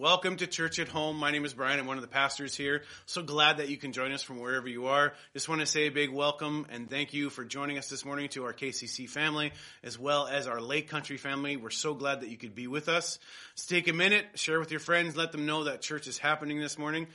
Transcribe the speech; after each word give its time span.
Welcome 0.00 0.36
to 0.36 0.46
Church 0.46 0.78
at 0.78 0.88
Home. 0.88 1.18
My 1.18 1.30
name 1.30 1.44
is 1.44 1.52
Brian. 1.52 1.78
I'm 1.78 1.84
one 1.84 1.98
of 1.98 2.02
the 2.02 2.08
pastors 2.08 2.56
here. 2.56 2.84
So 3.04 3.22
glad 3.22 3.58
that 3.58 3.68
you 3.68 3.76
can 3.76 3.92
join 3.92 4.12
us 4.12 4.22
from 4.22 4.40
wherever 4.40 4.66
you 4.66 4.86
are. 4.86 5.12
Just 5.34 5.46
want 5.46 5.60
to 5.60 5.66
say 5.66 5.88
a 5.88 5.90
big 5.90 6.08
welcome 6.08 6.66
and 6.70 6.88
thank 6.88 7.12
you 7.12 7.28
for 7.28 7.44
joining 7.44 7.76
us 7.76 7.90
this 7.90 8.02
morning 8.02 8.30
to 8.30 8.44
our 8.44 8.54
KCC 8.54 9.06
family 9.06 9.52
as 9.84 9.98
well 9.98 10.26
as 10.26 10.46
our 10.46 10.58
Lake 10.58 10.88
Country 10.88 11.18
family. 11.18 11.58
We're 11.58 11.68
so 11.68 11.92
glad 11.92 12.22
that 12.22 12.30
you 12.30 12.38
could 12.38 12.54
be 12.54 12.66
with 12.66 12.88
us. 12.88 13.18
So 13.56 13.74
take 13.74 13.88
a 13.88 13.92
minute, 13.92 14.24
share 14.36 14.58
with 14.58 14.70
your 14.70 14.80
friends, 14.80 15.18
let 15.18 15.32
them 15.32 15.44
know 15.44 15.64
that 15.64 15.82
church 15.82 16.06
is 16.06 16.16
happening 16.16 16.60
this 16.60 16.78
morning. 16.78 17.06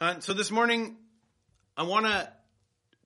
Uh, 0.00 0.20
so 0.20 0.32
this 0.32 0.50
morning, 0.50 0.96
I 1.76 1.82
want 1.82 2.06
to 2.06 2.32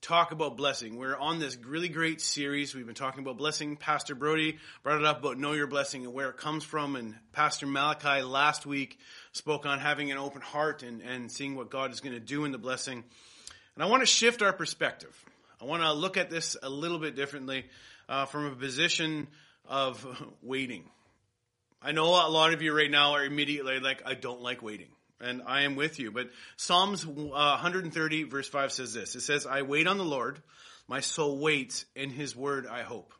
talk 0.04 0.32
about 0.32 0.58
blessing. 0.58 0.96
We're 0.96 1.16
on 1.16 1.38
this 1.38 1.56
really 1.64 1.88
great 1.88 2.20
series. 2.20 2.74
We've 2.74 2.84
been 2.84 2.94
talking 2.94 3.22
about 3.22 3.38
blessing. 3.38 3.76
Pastor 3.76 4.14
Brody 4.14 4.58
brought 4.82 4.98
it 4.98 5.06
up 5.06 5.20
about 5.20 5.38
know 5.38 5.52
your 5.52 5.66
blessing 5.66 6.04
and 6.04 6.12
where 6.12 6.28
it 6.28 6.36
comes 6.36 6.62
from. 6.62 6.94
And 6.94 7.14
Pastor 7.32 7.66
Malachi 7.66 8.20
last 8.20 8.66
week 8.66 8.98
spoke 9.32 9.64
on 9.64 9.78
having 9.78 10.12
an 10.12 10.18
open 10.18 10.42
heart 10.42 10.82
and, 10.82 11.00
and 11.00 11.32
seeing 11.32 11.56
what 11.56 11.70
God 11.70 11.90
is 11.90 12.00
going 12.00 12.12
to 12.12 12.20
do 12.20 12.44
in 12.44 12.52
the 12.52 12.58
blessing. 12.58 13.02
And 13.76 13.82
I 13.82 13.86
want 13.86 14.02
to 14.02 14.06
shift 14.06 14.42
our 14.42 14.52
perspective. 14.52 15.24
I 15.58 15.64
want 15.64 15.82
to 15.82 15.94
look 15.94 16.18
at 16.18 16.28
this 16.28 16.54
a 16.62 16.68
little 16.68 16.98
bit 16.98 17.16
differently 17.16 17.64
uh, 18.06 18.26
from 18.26 18.44
a 18.44 18.54
position 18.54 19.26
of 19.66 20.06
waiting. 20.42 20.84
I 21.80 21.92
know 21.92 22.08
a 22.08 22.28
lot 22.28 22.52
of 22.52 22.60
you 22.60 22.76
right 22.76 22.90
now 22.90 23.12
are 23.12 23.24
immediately 23.24 23.80
like, 23.80 24.02
I 24.04 24.12
don't 24.12 24.42
like 24.42 24.60
waiting 24.60 24.88
and 25.20 25.42
I 25.46 25.62
am 25.62 25.76
with 25.76 25.98
you. 25.98 26.10
But 26.10 26.30
Psalms 26.56 27.04
uh, 27.04 27.08
130 27.08 28.24
verse 28.24 28.48
5 28.48 28.72
says 28.72 28.94
this. 28.94 29.14
It 29.14 29.20
says, 29.20 29.46
I 29.46 29.62
wait 29.62 29.86
on 29.86 29.98
the 29.98 30.04
Lord. 30.04 30.42
My 30.88 31.00
soul 31.00 31.38
waits 31.38 31.86
in 31.94 32.10
his 32.10 32.36
word 32.36 32.66
I 32.66 32.82
hope. 32.82 33.12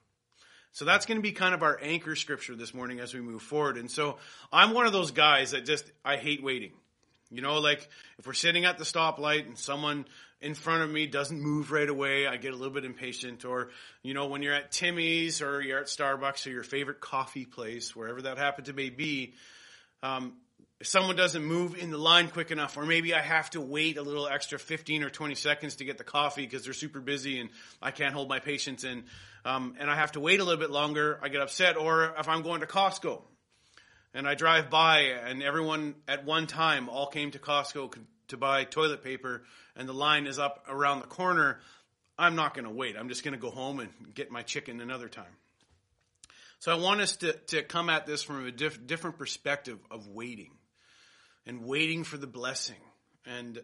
So 0.72 0.84
that's 0.84 1.06
going 1.06 1.18
to 1.18 1.22
be 1.22 1.32
kind 1.32 1.54
of 1.54 1.62
our 1.62 1.78
anchor 1.80 2.16
scripture 2.16 2.56
this 2.56 2.74
morning 2.74 2.98
as 2.98 3.14
we 3.14 3.20
move 3.20 3.42
forward. 3.42 3.76
And 3.76 3.88
so 3.88 4.18
I'm 4.52 4.74
one 4.74 4.86
of 4.86 4.92
those 4.92 5.12
guys 5.12 5.52
that 5.52 5.64
just, 5.64 5.90
I 6.04 6.16
hate 6.16 6.42
waiting. 6.42 6.72
You 7.30 7.42
know, 7.42 7.58
like 7.58 7.88
if 8.18 8.26
we're 8.26 8.32
sitting 8.32 8.64
at 8.64 8.76
the 8.76 8.84
stoplight 8.84 9.46
and 9.46 9.56
someone 9.56 10.04
in 10.40 10.54
front 10.54 10.82
of 10.82 10.90
me 10.90 11.06
doesn't 11.06 11.40
move 11.40 11.70
right 11.70 11.88
away, 11.88 12.26
I 12.26 12.38
get 12.38 12.52
a 12.52 12.56
little 12.56 12.74
bit 12.74 12.84
impatient. 12.84 13.44
Or, 13.44 13.70
you 14.02 14.14
know, 14.14 14.26
when 14.26 14.42
you're 14.42 14.52
at 14.52 14.72
Timmy's 14.72 15.42
or 15.42 15.62
you're 15.62 15.78
at 15.78 15.86
Starbucks 15.86 16.46
or 16.46 16.50
your 16.50 16.64
favorite 16.64 17.00
coffee 17.00 17.46
place, 17.46 17.94
wherever 17.94 18.22
that 18.22 18.38
happens 18.38 18.66
to 18.66 18.74
may 18.74 18.90
be, 18.90 19.34
um, 20.02 20.34
if 20.80 20.88
someone 20.88 21.16
doesn't 21.16 21.44
move 21.44 21.76
in 21.76 21.90
the 21.90 21.98
line 21.98 22.28
quick 22.28 22.50
enough, 22.50 22.76
or 22.76 22.84
maybe 22.84 23.14
I 23.14 23.20
have 23.20 23.48
to 23.50 23.60
wait 23.60 23.96
a 23.96 24.02
little 24.02 24.26
extra 24.26 24.58
15 24.58 25.04
or 25.04 25.10
20 25.10 25.34
seconds 25.34 25.76
to 25.76 25.84
get 25.84 25.98
the 25.98 26.04
coffee 26.04 26.42
because 26.42 26.64
they're 26.64 26.72
super 26.72 27.00
busy 27.00 27.40
and 27.40 27.50
I 27.80 27.90
can't 27.90 28.12
hold 28.12 28.28
my 28.28 28.40
patience 28.40 28.82
in, 28.84 29.04
um, 29.44 29.76
and 29.78 29.88
I 29.88 29.94
have 29.94 30.12
to 30.12 30.20
wait 30.20 30.40
a 30.40 30.44
little 30.44 30.60
bit 30.60 30.70
longer, 30.70 31.18
I 31.22 31.28
get 31.28 31.40
upset. 31.40 31.76
Or 31.76 32.14
if 32.18 32.28
I'm 32.28 32.42
going 32.42 32.60
to 32.60 32.66
Costco 32.66 33.22
and 34.14 34.26
I 34.26 34.34
drive 34.34 34.68
by 34.68 35.00
and 35.00 35.42
everyone 35.42 35.94
at 36.08 36.24
one 36.24 36.46
time 36.46 36.88
all 36.88 37.06
came 37.06 37.30
to 37.30 37.38
Costco 37.38 37.96
to 38.28 38.36
buy 38.36 38.64
toilet 38.64 39.04
paper 39.04 39.44
and 39.76 39.88
the 39.88 39.94
line 39.94 40.26
is 40.26 40.40
up 40.40 40.64
around 40.68 41.00
the 41.00 41.06
corner, 41.06 41.60
I'm 42.18 42.34
not 42.34 42.54
going 42.54 42.64
to 42.64 42.70
wait. 42.70 42.96
I'm 42.98 43.08
just 43.08 43.22
going 43.22 43.34
to 43.34 43.40
go 43.40 43.50
home 43.50 43.78
and 43.78 43.90
get 44.12 44.30
my 44.30 44.42
chicken 44.42 44.80
another 44.80 45.08
time. 45.08 45.24
So 46.58 46.72
I 46.72 46.76
want 46.76 47.00
us 47.00 47.16
to, 47.16 47.32
to 47.32 47.62
come 47.62 47.90
at 47.90 48.06
this 48.06 48.22
from 48.22 48.44
a 48.44 48.50
diff, 48.50 48.84
different 48.86 49.18
perspective 49.18 49.78
of 49.90 50.08
waiting 50.08 50.50
and 51.46 51.64
waiting 51.64 52.04
for 52.04 52.16
the 52.16 52.26
blessing 52.26 52.80
and 53.26 53.60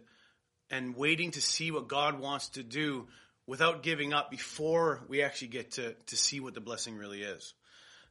and 0.70 0.97
waiting 0.97 1.33
to 1.33 1.41
see 1.41 1.70
what 1.70 1.89
God 1.89 2.20
wants 2.20 2.50
to 2.50 2.62
do 2.62 3.09
without 3.47 3.83
giving 3.83 4.12
up 4.12 4.31
before 4.31 5.00
we 5.09 5.23
actually 5.23 5.48
get 5.48 5.73
to, 5.73 5.95
to 6.06 6.17
see 6.17 6.39
what 6.39 6.55
the 6.55 6.61
blessing 6.61 6.97
really 6.97 7.23
is. 7.23 7.53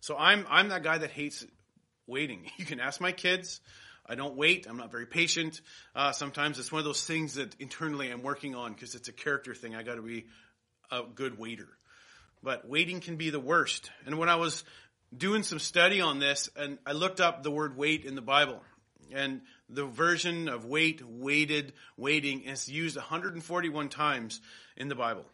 So 0.02 0.18
I'm 0.18 0.46
I'm 0.50 0.70
that 0.70 0.84
guy 0.84 0.98
that 0.98 1.12
hates 1.12 1.46
waiting. 2.08 2.50
You 2.58 2.66
can 2.66 2.80
ask 2.80 3.00
my 3.00 3.12
kids. 3.12 3.62
I 4.06 4.16
don't 4.16 4.36
wait. 4.36 4.66
I'm 4.68 4.78
not 4.78 4.92
very 4.92 5.06
patient. 5.06 5.62
Uh, 5.96 6.12
sometimes 6.12 6.58
it's 6.58 6.72
one 6.72 6.80
of 6.80 6.86
those 6.86 7.06
things 7.06 7.36
that 7.36 7.56
internally 7.60 8.10
I'm 8.10 8.24
working 8.24 8.56
on 8.56 8.74
because 8.74 8.96
it's 8.96 9.08
a 9.08 9.14
character 9.14 9.54
thing. 9.54 9.76
I 9.76 9.84
got 9.84 9.96
to 9.96 10.02
be 10.02 10.26
a 10.92 11.04
good 11.04 11.38
waiter. 11.38 11.68
But 12.42 12.68
waiting 12.68 13.02
can 13.02 13.18
be 13.18 13.30
the 13.30 13.40
worst. 13.40 13.92
And 14.08 14.18
when 14.18 14.28
I 14.28 14.36
was 14.36 14.64
doing 15.16 15.44
some 15.44 15.60
study 15.60 16.02
on 16.02 16.18
this, 16.18 16.50
and 16.56 16.80
I 16.86 16.94
looked 16.94 17.22
up 17.22 17.44
the 17.44 17.52
word 17.52 17.78
wait 17.78 18.04
in 18.04 18.16
the 18.16 18.22
Bible, 18.22 18.62
and 19.12 19.42
the 19.70 19.86
version 19.86 20.50
of 20.50 20.66
wait, 20.66 21.02
waited, 21.08 21.74
waiting 21.98 22.42
is 22.42 22.68
used 22.68 22.96
141 22.96 23.90
times 23.90 24.42
in 24.76 24.88
the 24.88 24.96
Bible. 24.96 25.26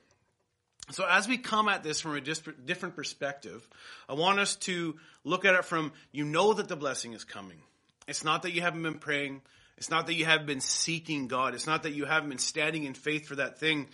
So 0.92 1.06
as 1.06 1.28
we 1.28 1.38
come 1.38 1.68
at 1.68 1.84
this 1.84 2.00
from 2.00 2.16
a 2.16 2.22
different 2.22 2.96
perspective, 2.96 3.68
I 4.08 4.14
want 4.14 4.40
us 4.40 4.56
to 4.58 4.96
look 5.24 5.46
at 5.46 5.56
it 5.56 5.66
from 5.66 5.94
you 6.12 6.26
know 6.26 6.54
that 6.54 6.68
the 6.68 6.76
blessing 6.76 7.14
is 7.14 7.24
coming. 7.24 7.58
It's 8.08 8.24
not 8.24 8.44
that 8.44 8.52
you 8.52 8.62
haven't 8.62 8.84
been 8.84 9.00
praying. 9.00 9.42
It's 9.78 9.90
not 9.90 10.08
that 10.08 10.14
you 10.14 10.26
haven't 10.26 10.46
been 10.46 10.62
seeking 10.62 11.28
God. 11.28 11.56
It's 11.56 11.66
not 11.66 11.84
that 11.84 11.94
you 11.94 12.06
haven't 12.06 12.30
been 12.30 12.38
standing 12.38 12.84
in 12.84 12.94
faith 12.94 13.28
for 13.28 13.38
that 13.38 13.60
thing. 13.60 13.88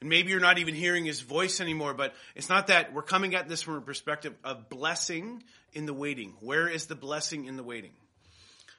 And 0.00 0.08
maybe 0.08 0.30
you're 0.30 0.40
not 0.40 0.58
even 0.58 0.74
hearing 0.74 1.04
his 1.04 1.20
voice 1.20 1.60
anymore, 1.60 1.92
but 1.92 2.14
it's 2.34 2.48
not 2.48 2.68
that. 2.68 2.94
We're 2.94 3.02
coming 3.02 3.34
at 3.34 3.48
this 3.48 3.62
from 3.62 3.74
a 3.74 3.80
perspective 3.80 4.34
of 4.42 4.68
blessing 4.68 5.42
in 5.72 5.86
the 5.86 5.94
waiting. 5.94 6.34
Where 6.40 6.68
is 6.68 6.86
the 6.86 6.94
blessing 6.94 7.44
in 7.44 7.56
the 7.56 7.62
waiting? 7.62 7.92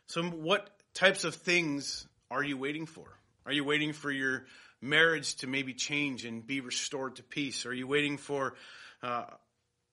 So 0.07 0.23
what 0.23 0.69
types 0.93 1.23
of 1.23 1.35
things 1.35 2.07
are 2.31 2.43
you 2.43 2.57
waiting 2.57 2.85
for? 2.85 3.07
Are 3.45 3.51
you 3.51 3.63
waiting 3.63 3.93
for 3.93 4.11
your 4.11 4.45
marriage 4.81 5.35
to 5.37 5.47
maybe 5.47 5.73
change 5.73 6.25
and 6.25 6.45
be 6.45 6.61
restored 6.61 7.15
to 7.17 7.23
peace? 7.23 7.65
Are 7.65 7.73
you 7.73 7.87
waiting 7.87 8.17
for 8.17 8.55
uh, 9.01 9.25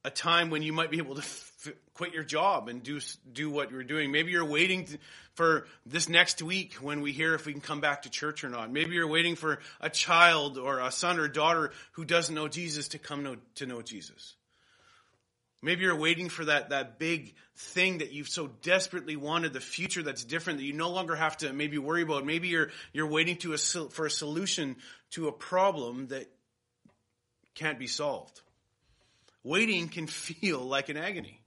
a 0.05 0.11
time 0.11 0.51
when 0.51 0.63
you 0.63 0.73
might 0.73 0.91
be 0.91 0.99
able 0.99 1.15
to 1.15 1.23
f- 1.23 1.73
quit 1.95 2.13
your 2.13 2.25
job 2.25 2.69
and 2.69 2.83
do 2.83 3.01
do 3.33 3.51
what 3.51 3.71
you're 3.71 3.83
doing? 3.83 4.13
Maybe 4.13 4.31
you're 4.31 4.45
waiting 4.45 4.85
to, 4.85 4.99
for 5.35 5.67
this 5.85 6.09
next 6.09 6.43
week 6.43 6.75
when 6.75 7.01
we 7.01 7.13
hear 7.13 7.35
if 7.35 7.47
we 7.47 7.53
can 7.53 7.61
come 7.61 7.81
back 7.81 8.03
to 8.03 8.11
church 8.11 8.45
or 8.45 8.49
not. 8.49 8.71
Maybe 8.71 8.95
you're 8.95 9.09
waiting 9.09 9.37
for 9.37 9.59
a 9.81 9.91
child 9.91 10.59
or 10.59 10.81
a 10.81 10.91
son 10.91 11.19
or 11.19 11.29
daughter 11.29 11.73
who 11.93 12.05
doesn't 12.05 12.35
know 12.35 12.49
Jesus 12.49 12.89
to 12.89 12.99
come 12.99 13.23
know, 13.23 13.37
to 13.57 13.67
know 13.67 13.83
Jesus. 13.83 14.35
Maybe 15.63 15.83
you're 15.83 15.97
waiting 15.97 16.29
for 16.29 16.45
that, 16.45 16.71
that 16.71 16.99
big 16.99 17.35
thing 17.57 17.99
that 17.99 18.13
you've 18.13 18.29
so 18.29 18.49
desperately 18.63 19.17
wanted, 19.17 19.53
the 19.53 19.61
future 19.61 20.03
that's 20.03 20.23
different 20.23 20.59
that 20.59 20.65
you 20.65 20.75
no 20.75 20.91
longer 20.91 21.17
have 21.17 21.37
to 21.39 21.53
maybe 21.53 21.79
worry 21.79 22.03
about. 22.03 22.27
Maybe 22.27 22.49
you're, 22.49 22.71
you're 22.93 23.09
waiting 23.09 23.37
to 23.39 23.55
a, 23.55 23.59
for 23.59 24.07
a 24.07 24.11
solution 24.11 24.77
to 25.13 25.29
a 25.29 25.33
problem 25.33 26.09
that 26.09 26.31
can't 27.55 27.79
be 27.79 27.87
solved. 27.87 28.41
Waiting 29.43 29.89
can 29.89 30.07
feel 30.07 30.61
like 30.61 30.89
an 30.89 30.97
agony. 30.97 31.41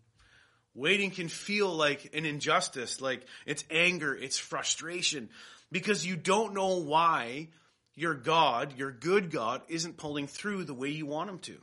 Waiting 0.73 1.11
can 1.11 1.27
feel 1.27 1.73
like 1.73 2.15
an 2.15 2.25
injustice, 2.25 3.01
like 3.01 3.25
it's 3.45 3.63
anger, 3.69 4.15
it's 4.15 4.37
frustration, 4.37 5.29
because 5.71 6.05
you 6.05 6.15
don't 6.15 6.53
know 6.53 6.77
why 6.77 7.49
your 7.95 8.13
God, 8.13 8.77
your 8.77 8.91
good 8.91 9.29
God, 9.29 9.61
isn't 9.67 9.97
pulling 9.97 10.27
through 10.27 10.63
the 10.63 10.73
way 10.73 10.89
you 10.89 11.05
want 11.05 11.29
him 11.29 11.39
to. 11.39 11.57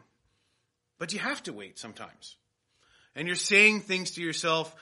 But 0.99 1.13
you 1.13 1.19
have 1.19 1.43
to 1.45 1.53
wait 1.53 1.79
sometimes 1.79 2.37
and 3.17 3.27
you're 3.27 3.35
saying 3.35 3.81
things 3.81 4.13
to 4.13 4.23
yourself, 4.23 4.75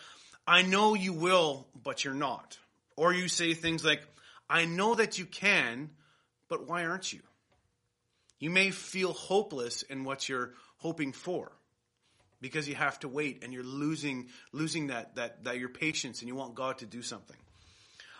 I 0.47 0.63
know 0.63 0.95
you 0.95 1.13
will, 1.13 1.67
but 1.83 2.05
you're 2.05 2.13
not. 2.13 2.59
Or 2.97 3.15
you 3.15 3.29
say 3.29 3.55
things 3.55 3.85
like, 3.85 4.03
I 4.51 4.67
know 4.67 4.97
that 4.97 5.19
you 5.19 5.25
can, 5.25 5.91
but 6.49 6.69
why 6.69 6.85
aren't 6.85 7.13
you? 7.13 7.21
You 8.41 8.51
may 8.51 8.71
feel 8.71 9.13
hopeless 9.13 9.83
in 9.83 10.05
what 10.05 10.29
you're 10.29 10.53
hoping 10.79 11.13
for 11.13 11.53
because 12.41 12.69
you 12.69 12.75
have 12.75 12.99
to 13.01 13.09
wait 13.09 13.43
and 13.43 13.55
you're 13.55 13.63
losing 13.63 14.29
losing 14.53 14.89
that 14.89 15.15
that 15.15 15.45
that 15.45 15.59
your 15.59 15.71
patience 15.71 16.21
and 16.21 16.29
you 16.29 16.35
want 16.35 16.55
God 16.55 16.79
to 16.79 16.87
do 16.87 17.01
something. 17.01 17.37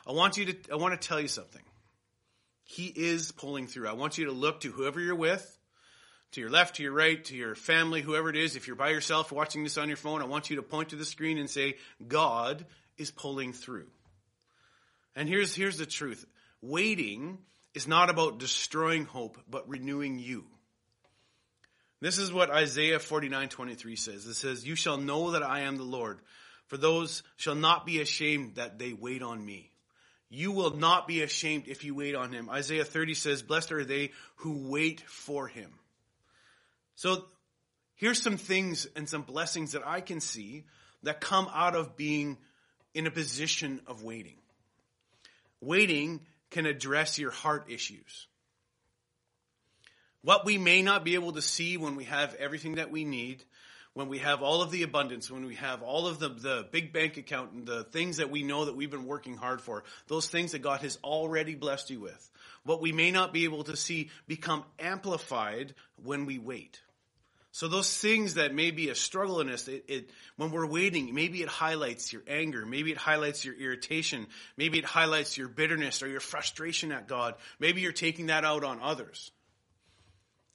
I 0.07 0.13
want 0.13 0.39
you 0.39 0.47
to 0.47 0.73
I 0.73 0.77
want 0.77 0.99
to 0.99 1.09
tell 1.09 1.21
you 1.21 1.29
something. 1.29 1.61
He 2.65 2.87
is 2.87 3.33
pulling 3.33 3.67
through. 3.67 3.87
I 3.89 3.93
want 3.93 4.17
you 4.17 4.27
to 4.27 4.33
look 4.33 4.61
to 4.61 4.71
whoever 4.71 4.99
you're 4.99 5.15
with 5.15 5.59
to 6.35 6.41
your 6.41 6.51
left, 6.51 6.77
to 6.77 6.83
your 6.83 6.93
right, 6.93 7.25
to 7.25 7.37
your 7.37 7.55
family, 7.55 8.03
whoever 8.03 8.29
it 8.29 8.37
is. 8.37 8.57
If 8.57 8.67
you're 8.67 8.77
by 8.77 8.91
yourself 8.91 9.33
watching 9.33 9.63
this 9.65 9.79
on 9.79 9.89
your 9.89 9.97
phone, 9.97 10.21
I 10.21 10.27
want 10.27 10.51
you 10.51 10.57
to 10.57 10.63
point 10.63 10.91
to 10.91 10.97
the 10.97 11.05
screen 11.05 11.39
and 11.39 11.49
say, 11.49 11.77
God 12.07 12.65
is 12.97 13.11
pulling 13.11 13.53
through. 13.53 13.87
And 15.17 15.29
here's, 15.29 15.55
here's 15.55 15.79
the 15.79 15.87
truth. 15.87 16.27
Waiting 16.61 17.39
is 17.75 17.87
not 17.87 18.11
about 18.11 18.39
destroying 18.39 19.05
hope, 19.05 19.39
but 19.49 19.69
renewing 19.69 20.19
you. 20.19 20.45
This 22.01 22.19
is 22.19 22.33
what 22.33 22.51
Isaiah 22.51 22.99
49, 22.99 23.49
23 23.49 23.97
says. 23.97 24.27
It 24.27 24.35
says, 24.35 24.67
You 24.67 24.75
shall 24.75 24.99
know 24.99 25.31
that 25.33 25.43
I 25.43 25.61
am 25.61 25.77
the 25.77 25.85
Lord, 25.85 26.19
for 26.67 26.77
those 26.77 27.23
shall 27.37 27.55
not 27.55 27.87
be 27.87 28.01
ashamed 28.01 28.57
that 28.57 28.79
they 28.79 28.93
wait 28.93 29.23
on 29.23 29.45
me. 29.45 29.71
You 30.31 30.51
will 30.51 30.77
not 30.77 31.07
be 31.07 31.23
ashamed 31.23 31.65
if 31.69 31.85
you 31.85 31.95
wait 31.95 32.17
on 32.17 32.33
him. 32.33 32.51
Isaiah 32.51 32.85
30 32.85 33.15
says, 33.15 33.43
Blessed 33.43 33.73
are 33.73 33.85
they 33.85 34.11
who 34.37 34.69
wait 34.69 35.01
for 35.03 35.47
him. 35.47 35.71
So 36.97 37.25
here's 37.97 38.23
some 38.23 38.37
things 38.37 38.87
and 38.97 39.09
some 39.09 39.23
blessings 39.23 39.73
that 39.73 39.87
I 39.87 40.01
can 40.01 40.21
see 40.21 40.65
that 41.03 41.21
come 41.21 41.49
out 41.53 41.75
of 41.75 41.97
being 41.97 42.39
in 42.95 43.07
a 43.07 43.11
position 43.11 43.81
of 43.87 44.03
waiting. 44.03 44.37
Waiting 45.61 46.21
can 46.51 46.67
address 46.67 47.19
your 47.19 47.31
heart 47.31 47.67
issues. 47.69 48.27
What 50.23 50.47
we 50.47 50.57
may 50.57 50.81
not 50.81 51.05
be 51.05 51.15
able 51.15 51.33
to 51.33 51.43
see 51.43 51.77
when 51.77 51.97
we 51.97 52.05
have 52.05 52.35
everything 52.37 52.77
that 52.77 52.91
we 52.91 53.05
need, 53.05 53.45
when 53.95 54.09
we 54.09 54.19
have 54.19 54.43
all 54.43 54.61
of 54.61 54.73
the 54.73 54.83
abundance, 54.83 55.31
when 55.31 55.47
we 55.47 55.55
have 55.55 55.83
all 55.83 56.09
of 56.09 56.19
the, 56.19 56.29
the 56.29 56.67
big 56.73 56.93
bank 56.93 57.17
account 57.17 57.53
and 57.53 57.67
the 57.67 57.85
things 57.85 58.17
that 58.17 58.31
we 58.31 58.43
know 58.43 58.65
that 58.65 58.77
we've 58.77 58.91
been 58.91 59.07
working 59.07 59.37
hard 59.37 59.61
for, 59.61 59.85
those 60.09 60.29
things 60.29 60.53
that 60.53 60.63
God 60.63 60.81
has 60.81 60.99
already 61.05 61.55
blessed 61.55 61.91
you 61.91 62.01
with, 62.01 62.31
what 62.65 62.83
we 62.83 62.91
may 62.91 63.13
not 63.13 63.33
be 63.33 63.45
able 63.45 63.63
to 63.65 63.77
see 63.77 64.11
become 64.27 64.65
amplified 64.81 65.75
when 66.03 66.27
we 66.27 66.39
wait. 66.39 66.81
So 67.53 67.69
those 67.69 67.97
things 67.97 68.35
that 68.35 68.53
may 68.53 68.73
be 68.73 68.89
a 68.89 68.97
struggle 68.97 69.41
in 69.41 69.49
us, 69.49 69.69
it, 69.69 69.85
it, 69.87 70.11
when 70.37 70.51
we're 70.51 70.67
waiting, 70.67 71.15
maybe 71.15 71.41
it 71.41 71.49
highlights 71.49 72.13
your 72.13 72.23
anger, 72.27 72.67
maybe 72.67 72.91
it 72.91 72.99
highlights 72.99 73.45
your 73.45 73.55
irritation, 73.55 74.27
maybe 74.57 74.81
it 74.81 74.85
highlights 74.85 75.39
your 75.39 75.47
bitterness 75.47 76.03
or 76.03 76.09
your 76.09 76.19
frustration 76.19 76.91
at 76.91 77.07
God. 77.07 77.37
Maybe 77.61 77.81
you're 77.81 77.93
taking 77.93 78.27
that 78.27 78.45
out 78.45 78.65
on 78.65 78.81
others. 78.83 79.31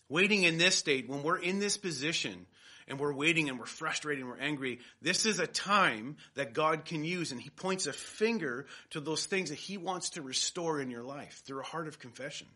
Waiting 0.10 0.44
in 0.44 0.58
this 0.58 0.76
state, 0.76 1.08
when 1.08 1.24
we're 1.24 1.38
in 1.38 1.60
this 1.60 1.78
position 1.78 2.46
and 2.90 3.00
we're 3.00 3.14
waiting 3.14 3.50
and 3.50 3.60
we're 3.60 3.66
frustrated 3.66 4.24
and 4.24 4.30
we're 4.30 4.44
angry, 4.44 4.80
this 5.02 5.26
is 5.26 5.40
a 5.40 5.48
time 5.48 6.18
that 6.34 6.54
God 6.54 6.86
can 6.86 7.04
use 7.04 7.32
and 7.32 7.40
He 7.40 7.52
points 7.52 7.86
a 7.88 7.94
finger 7.94 8.66
to 8.90 9.00
those 9.00 9.26
things 9.26 9.50
that 9.50 9.60
He 9.60 9.78
wants 9.78 10.12
to 10.12 10.22
restore 10.22 10.82
in 10.82 10.90
your 10.90 11.04
life 11.04 11.44
through 11.46 11.62
a 11.62 11.64
heart 11.64 11.88
of 11.88 12.00
confession. 12.00 12.48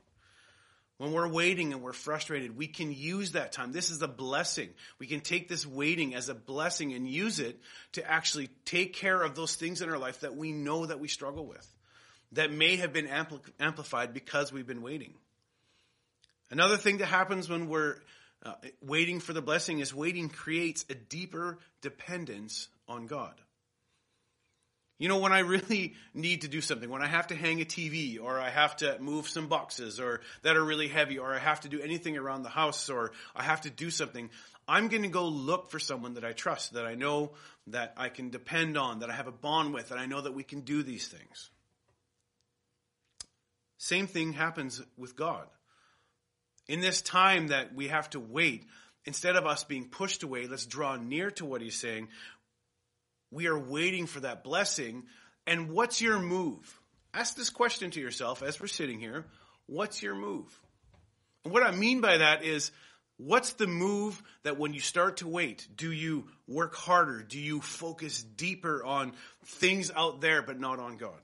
When 0.98 1.12
we're 1.12 1.28
waiting 1.28 1.74
and 1.74 1.82
we're 1.82 1.94
frustrated, 1.94 2.58
we 2.58 2.68
can 2.68 2.92
use 2.92 3.32
that 3.32 3.52
time. 3.52 3.72
This 3.72 3.90
is 3.90 4.02
a 4.02 4.08
blessing. 4.08 4.70
We 5.00 5.08
can 5.08 5.22
take 5.22 5.50
this 5.50 5.66
waiting 5.66 6.16
as 6.16 6.30
a 6.30 6.36
blessing 6.36 6.94
and 6.94 7.08
use 7.08 7.40
it 7.40 7.60
to 7.94 8.10
actually 8.10 8.50
take 8.66 8.94
care 8.94 9.22
of 9.22 9.36
those 9.36 9.56
things 9.56 9.82
in 9.82 9.90
our 9.90 9.98
life 9.98 10.22
that 10.22 10.36
we 10.36 10.52
know 10.52 10.86
that 10.86 11.00
we 11.00 11.08
struggle 11.08 11.46
with, 11.46 11.68
that 12.34 12.52
may 12.52 12.78
have 12.78 12.94
been 12.94 13.08
ampli- 13.08 13.42
amplified 13.60 14.14
because 14.14 14.52
we've 14.54 14.68
been 14.68 14.82
waiting. 14.82 15.14
Another 16.52 16.78
thing 16.78 17.00
that 17.00 17.08
happens 17.08 17.50
when 17.50 17.68
we're 17.68 17.98
uh, 18.46 18.54
waiting 18.82 19.20
for 19.20 19.34
the 19.34 19.42
blessing 19.42 19.80
is 19.80 19.94
waiting 19.94 20.30
creates 20.30 20.86
a 20.90 20.96
deeper 20.96 21.60
dependence 21.82 22.68
on 22.88 23.08
God. 23.08 23.34
You 25.00 25.08
know, 25.10 25.20
when 25.20 25.34
I 25.34 25.40
really 25.40 25.96
need 26.14 26.42
to 26.42 26.48
do 26.48 26.62
something, 26.62 26.90
when 26.90 27.02
I 27.02 27.08
have 27.08 27.28
to 27.28 27.36
hang 27.36 27.62
a 27.62 27.66
TV 27.66 28.22
or 28.22 28.40
I 28.40 28.50
have 28.50 28.78
to 28.78 29.00
move 29.00 29.28
some 29.28 29.48
boxes 29.48 30.00
or 30.00 30.22
that 30.44 30.56
are 30.56 30.64
really 30.64 30.88
heavy 30.88 31.20
or 31.20 31.34
I 31.34 31.40
have 31.40 31.62
to 31.62 31.70
do 31.70 31.82
anything 31.82 32.18
around 32.18 32.44
the 32.44 32.50
house 32.50 32.90
or 32.90 33.12
I 33.36 33.44
have 33.44 33.62
to 33.62 33.70
do 33.70 33.90
something, 33.90 34.30
I'm 34.68 34.88
going 34.88 35.04
to 35.04 35.10
go 35.10 35.28
look 35.28 35.72
for 35.72 35.80
someone 35.80 36.14
that 36.14 36.24
I 36.24 36.34
trust, 36.34 36.74
that 36.74 36.86
I 36.86 36.96
know 36.96 37.32
that 37.68 37.94
I 37.98 38.10
can 38.10 38.30
depend 38.30 38.78
on, 38.78 39.00
that 39.00 39.10
I 39.10 39.14
have 39.14 39.28
a 39.28 39.32
bond 39.32 39.74
with, 39.74 39.90
that 39.90 39.98
I 39.98 40.06
know 40.06 40.22
that 40.22 40.34
we 40.34 40.44
can 40.44 40.62
do 40.62 40.84
these 40.84 41.08
things. 41.08 41.50
Same 43.78 44.08
thing 44.08 44.32
happens 44.32 44.82
with 44.98 45.16
God. 45.16 45.48
In 46.68 46.80
this 46.80 47.02
time 47.02 47.48
that 47.48 47.76
we 47.76 47.90
have 47.90 48.10
to 48.12 48.20
wait, 48.20 48.66
instead 49.06 49.36
of 49.36 49.46
us 49.46 49.64
being 49.64 49.90
pushed 49.90 50.24
away, 50.24 50.48
let's 50.48 50.66
draw 50.66 50.96
near 50.96 51.32
to 51.32 51.46
what 51.46 51.62
he's 51.62 51.76
saying. 51.76 52.08
We 53.32 53.48
are 53.48 53.60
waiting 53.60 54.06
for 54.06 54.22
that 54.22 54.44
blessing. 54.44 55.04
And 55.46 55.72
what's 55.72 56.02
your 56.02 56.20
move? 56.20 56.80
Ask 57.14 57.36
this 57.36 57.50
question 57.50 57.92
to 57.92 58.00
yourself 58.00 58.42
as 58.42 58.60
we're 58.60 58.68
sitting 58.68 59.00
here. 59.00 59.26
What's 59.66 60.02
your 60.02 60.16
move? 60.16 60.48
And 61.44 61.54
what 61.54 61.64
I 61.64 61.72
mean 61.72 62.02
by 62.02 62.18
that 62.18 62.44
is, 62.44 62.72
what's 63.18 63.54
the 63.54 63.68
move 63.68 64.22
that 64.44 64.58
when 64.58 64.74
you 64.74 64.80
start 64.80 65.18
to 65.18 65.28
wait, 65.28 65.68
do 65.76 65.92
you 65.92 66.26
work 66.48 66.76
harder? 66.76 67.22
Do 67.22 67.40
you 67.40 67.60
focus 67.62 68.24
deeper 68.24 68.84
on 68.84 69.14
things 69.46 69.92
out 69.96 70.22
there 70.22 70.42
but 70.42 70.60
not 70.60 70.80
on 70.80 70.98
God? 70.98 71.20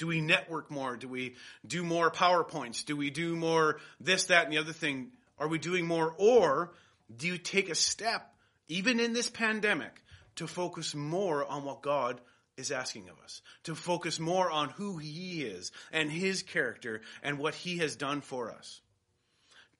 Do 0.00 0.06
we 0.06 0.22
network 0.22 0.70
more? 0.70 0.96
Do 0.96 1.08
we 1.08 1.36
do 1.66 1.84
more 1.84 2.10
PowerPoints? 2.10 2.86
Do 2.86 2.96
we 2.96 3.10
do 3.10 3.36
more 3.36 3.80
this, 4.00 4.24
that, 4.24 4.44
and 4.44 4.52
the 4.52 4.56
other 4.56 4.72
thing? 4.72 5.12
Are 5.38 5.46
we 5.46 5.58
doing 5.58 5.86
more? 5.86 6.14
Or 6.16 6.72
do 7.14 7.26
you 7.26 7.36
take 7.36 7.68
a 7.68 7.74
step, 7.74 8.34
even 8.66 8.98
in 8.98 9.12
this 9.12 9.28
pandemic, 9.28 10.02
to 10.36 10.46
focus 10.46 10.94
more 10.94 11.44
on 11.44 11.64
what 11.64 11.82
God 11.82 12.18
is 12.56 12.70
asking 12.70 13.10
of 13.10 13.18
us, 13.22 13.42
to 13.64 13.74
focus 13.74 14.18
more 14.18 14.50
on 14.50 14.70
who 14.70 14.96
He 14.96 15.42
is 15.42 15.70
and 15.92 16.10
His 16.10 16.42
character 16.42 17.02
and 17.22 17.38
what 17.38 17.54
He 17.54 17.76
has 17.76 17.94
done 17.94 18.22
for 18.22 18.50
us? 18.50 18.80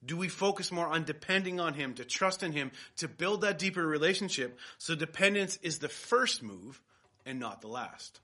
Do 0.04 0.18
we 0.18 0.28
focus 0.28 0.70
more 0.70 0.86
on 0.86 1.04
depending 1.04 1.60
on 1.60 1.72
Him, 1.72 1.94
to 1.94 2.04
trust 2.04 2.42
in 2.42 2.52
Him, 2.52 2.72
to 2.98 3.08
build 3.08 3.40
that 3.40 3.58
deeper 3.58 3.86
relationship? 3.86 4.58
So 4.76 4.94
dependence 4.94 5.58
is 5.62 5.78
the 5.78 5.88
first 5.88 6.42
move 6.42 6.78
and 7.24 7.40
not 7.40 7.62
the 7.62 7.68
last. 7.68 8.20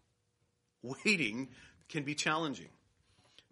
Waiting 0.82 1.49
can 1.88 2.04
be 2.04 2.14
challenging. 2.14 2.68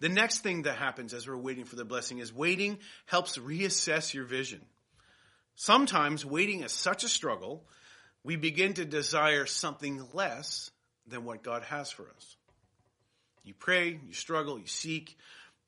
The 0.01 0.09
next 0.09 0.41
thing 0.41 0.63
that 0.63 0.77
happens 0.77 1.15
as 1.15 1.27
we're 1.27 1.37
waiting 1.37 1.65
for 1.65 1.77
the 1.77 1.85
blessing 1.85 2.19
is 2.19 2.33
waiting 2.33 2.79
helps 3.07 3.39
reassess 3.39 4.13
your 4.13 4.25
vision. 4.25 4.61
Sometimes 5.55 6.27
waiting 6.27 6.63
is 6.63 6.73
such 6.73 7.05
a 7.05 7.09
struggle, 7.09 7.65
we 8.25 8.37
begin 8.37 8.75
to 8.75 8.85
desire 8.85 9.47
something 9.47 10.03
less 10.13 10.71
than 11.07 11.25
what 11.25 11.43
God 11.43 11.63
has 11.63 11.91
for 11.91 12.05
us. 12.17 12.37
You 13.45 13.55
pray, 13.55 14.01
you 14.07 14.15
struggle, 14.15 14.59
you 14.59 14.67
seek, 14.67 15.17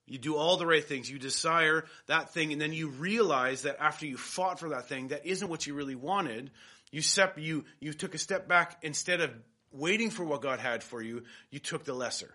you 0.07 0.19
do 0.19 0.37
all 0.37 0.57
the 0.57 0.67
right 0.67 0.85
things, 0.85 1.11
you 1.11 1.19
desire 1.19 1.85
that 2.07 2.33
thing, 2.33 2.53
and 2.53 2.61
then 2.61 2.73
you 2.73 2.89
realize 2.89 3.63
that 3.63 3.77
after 3.81 4.07
you 4.07 4.17
fought 4.17 4.59
for 4.59 4.71
that 4.71 4.89
thing, 4.89 5.09
that 5.09 5.27
isn't 5.27 5.49
what 5.49 5.67
you 5.67 5.75
really 5.75 5.95
wanted. 5.95 6.51
You 6.91 7.03
step, 7.03 7.39
you, 7.39 7.65
you 7.81 7.93
took 7.93 8.15
a 8.15 8.19
step 8.19 8.49
back 8.49 8.79
instead 8.83 9.21
of 9.21 9.31
waiting 9.73 10.11
for 10.11 10.25
what 10.25 10.43
God 10.43 10.59
had 10.59 10.83
for 10.83 11.03
you, 11.03 11.25
you 11.51 11.59
took 11.59 11.85
the 11.85 11.93
lesser. 11.93 12.33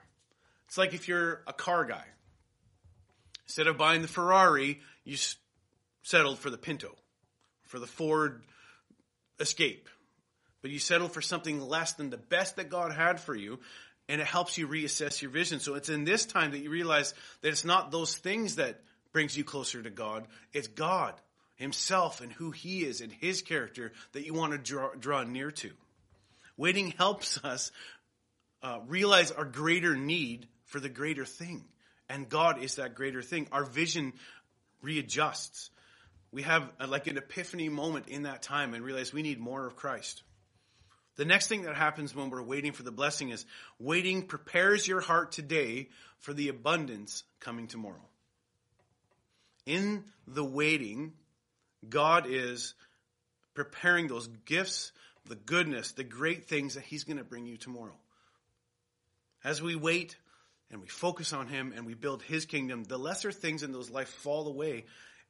It's 0.71 0.77
like 0.77 0.93
if 0.93 1.09
you're 1.09 1.41
a 1.47 1.51
car 1.51 1.83
guy. 1.83 2.05
Instead 3.43 3.67
of 3.67 3.77
buying 3.77 4.01
the 4.01 4.07
Ferrari, 4.07 4.79
you 5.03 5.17
settled 6.01 6.39
for 6.39 6.49
the 6.49 6.57
Pinto, 6.57 6.95
for 7.63 7.77
the 7.77 7.85
Ford 7.85 8.41
Escape. 9.37 9.89
But 10.61 10.71
you 10.71 10.79
settled 10.79 11.11
for 11.11 11.21
something 11.21 11.59
less 11.59 11.91
than 11.95 12.09
the 12.09 12.15
best 12.15 12.55
that 12.55 12.69
God 12.69 12.93
had 12.93 13.19
for 13.19 13.35
you, 13.35 13.59
and 14.07 14.21
it 14.21 14.27
helps 14.27 14.57
you 14.57 14.65
reassess 14.65 15.21
your 15.21 15.29
vision. 15.29 15.59
So 15.59 15.75
it's 15.75 15.89
in 15.89 16.05
this 16.05 16.25
time 16.25 16.51
that 16.51 16.59
you 16.59 16.69
realize 16.69 17.13
that 17.41 17.49
it's 17.49 17.65
not 17.65 17.91
those 17.91 18.15
things 18.15 18.55
that 18.55 18.79
brings 19.11 19.35
you 19.35 19.43
closer 19.43 19.83
to 19.83 19.89
God. 19.89 20.25
It's 20.53 20.69
God 20.69 21.15
himself 21.55 22.21
and 22.21 22.31
who 22.31 22.51
he 22.51 22.85
is 22.85 23.01
and 23.01 23.11
his 23.11 23.41
character 23.41 23.91
that 24.13 24.25
you 24.25 24.33
want 24.33 24.53
to 24.53 24.57
draw, 24.57 24.91
draw 24.97 25.23
near 25.25 25.51
to. 25.51 25.71
Waiting 26.55 26.91
helps 26.91 27.43
us 27.43 27.73
uh, 28.63 28.79
realize 28.87 29.31
our 29.31 29.43
greater 29.43 29.97
need 29.97 30.47
for 30.71 30.79
the 30.79 30.89
greater 30.89 31.25
thing. 31.25 31.65
And 32.09 32.27
God 32.27 32.63
is 32.63 32.75
that 32.75 32.95
greater 32.95 33.21
thing. 33.21 33.47
Our 33.51 33.65
vision 33.65 34.13
readjusts. 34.81 35.69
We 36.31 36.43
have 36.43 36.71
a, 36.79 36.87
like 36.87 37.07
an 37.07 37.17
epiphany 37.17 37.69
moment 37.69 38.07
in 38.07 38.23
that 38.23 38.41
time 38.41 38.73
and 38.73 38.83
realize 38.83 39.13
we 39.13 39.21
need 39.21 39.39
more 39.39 39.67
of 39.67 39.75
Christ. 39.75 40.23
The 41.17 41.25
next 41.25 41.47
thing 41.47 41.63
that 41.63 41.75
happens 41.75 42.15
when 42.15 42.29
we're 42.29 42.41
waiting 42.41 42.71
for 42.71 42.83
the 42.83 42.91
blessing 42.91 43.29
is 43.29 43.45
waiting 43.79 44.25
prepares 44.27 44.87
your 44.87 45.01
heart 45.01 45.33
today 45.33 45.89
for 46.19 46.33
the 46.33 46.47
abundance 46.47 47.23
coming 47.41 47.67
tomorrow. 47.67 48.07
In 49.65 50.05
the 50.25 50.43
waiting, 50.43 51.11
God 51.87 52.25
is 52.27 52.73
preparing 53.53 54.07
those 54.07 54.27
gifts, 54.45 54.93
the 55.27 55.35
goodness, 55.35 55.91
the 55.91 56.05
great 56.05 56.47
things 56.47 56.75
that 56.75 56.85
He's 56.85 57.03
going 57.03 57.17
to 57.17 57.25
bring 57.25 57.45
you 57.45 57.57
tomorrow. 57.57 57.97
As 59.43 59.61
we 59.61 59.75
wait, 59.75 60.15
and 60.71 60.81
we 60.81 60.87
focus 60.87 61.33
on 61.33 61.47
Him 61.47 61.73
and 61.75 61.85
we 61.85 61.93
build 61.93 62.23
His 62.23 62.45
kingdom, 62.45 62.83
the 62.83 62.97
lesser 62.97 63.31
things 63.31 63.63
in 63.63 63.71
those 63.71 63.89
life 63.89 64.09
fall 64.09 64.47
away 64.47 64.85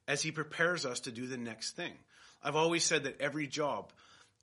as 0.06 0.22
He 0.22 0.30
prepares 0.30 0.86
us 0.86 1.00
to 1.00 1.10
do 1.10 1.26
the 1.26 1.36
next 1.36 1.72
thing. 1.72 1.92
I've 2.42 2.56
always 2.56 2.84
said 2.84 3.04
that 3.04 3.20
every 3.20 3.46
job, 3.46 3.92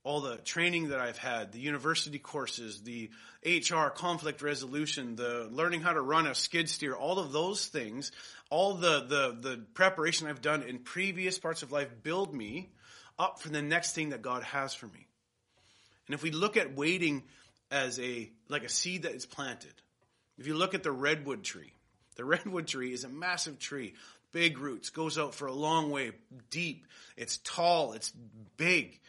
all 0.03 0.21
the 0.21 0.37
training 0.37 0.89
that 0.89 0.99
I've 0.99 1.17
had, 1.17 1.51
the 1.51 1.59
university 1.59 2.19
courses, 2.19 2.81
the 2.81 3.09
HR 3.45 3.87
conflict 3.87 4.41
resolution, 4.41 5.15
the 5.15 5.49
learning 5.51 5.81
how 5.81 5.93
to 5.93 6.01
run 6.01 6.27
a 6.27 6.35
skid 6.35 6.69
steer, 6.69 6.93
all 6.93 7.19
of 7.19 7.31
those 7.31 7.67
things, 7.67 8.11
all 8.49 8.75
the, 8.75 9.01
the, 9.01 9.37
the 9.39 9.65
preparation 9.73 10.27
I've 10.27 10.41
done 10.41 10.63
in 10.63 10.79
previous 10.79 11.37
parts 11.37 11.63
of 11.63 11.71
life 11.71 11.89
build 12.03 12.33
me 12.33 12.69
up 13.17 13.39
for 13.39 13.49
the 13.49 13.61
next 13.61 13.93
thing 13.93 14.09
that 14.09 14.21
God 14.21 14.43
has 14.43 14.73
for 14.73 14.87
me. 14.87 15.07
And 16.07 16.15
if 16.15 16.23
we 16.23 16.31
look 16.31 16.57
at 16.57 16.75
waiting 16.75 17.23
as 17.69 17.99
a, 17.99 18.31
like 18.47 18.63
a 18.63 18.69
seed 18.69 19.03
that 19.03 19.13
is 19.13 19.25
planted, 19.25 19.73
if 20.39 20.47
you 20.47 20.55
look 20.55 20.73
at 20.73 20.83
the 20.83 20.91
redwood 20.91 21.43
tree, 21.43 21.73
the 22.15 22.25
redwood 22.25 22.67
tree 22.67 22.93
is 22.93 23.03
a 23.03 23.09
massive 23.09 23.59
tree, 23.59 23.93
big 24.31 24.57
roots, 24.57 24.89
goes 24.89 25.17
out 25.17 25.35
for 25.35 25.47
a 25.47 25.53
long 25.53 25.91
way, 25.91 26.11
deep. 26.49 26.85
It's 27.17 27.37
tall, 27.37 27.93
it's 27.93 28.11
big. 28.57 28.99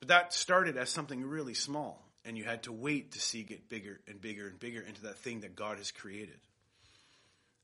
But 0.00 0.08
that 0.08 0.34
started 0.34 0.76
as 0.76 0.90
something 0.90 1.24
really 1.24 1.54
small, 1.54 2.04
and 2.24 2.36
you 2.36 2.44
had 2.44 2.64
to 2.64 2.72
wait 2.72 3.12
to 3.12 3.20
see 3.20 3.40
it 3.40 3.48
get 3.48 3.68
bigger 3.68 4.00
and 4.08 4.20
bigger 4.20 4.48
and 4.48 4.58
bigger 4.58 4.80
into 4.80 5.02
that 5.02 5.18
thing 5.18 5.40
that 5.40 5.54
God 5.54 5.78
has 5.78 5.90
created. 5.90 6.38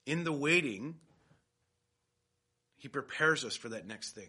In 0.04 0.22
the 0.22 0.32
waiting, 0.32 0.94
He 2.78 2.88
prepares 2.88 3.44
us 3.44 3.56
for 3.56 3.70
that 3.70 3.86
next 3.86 4.12
thing. 4.14 4.28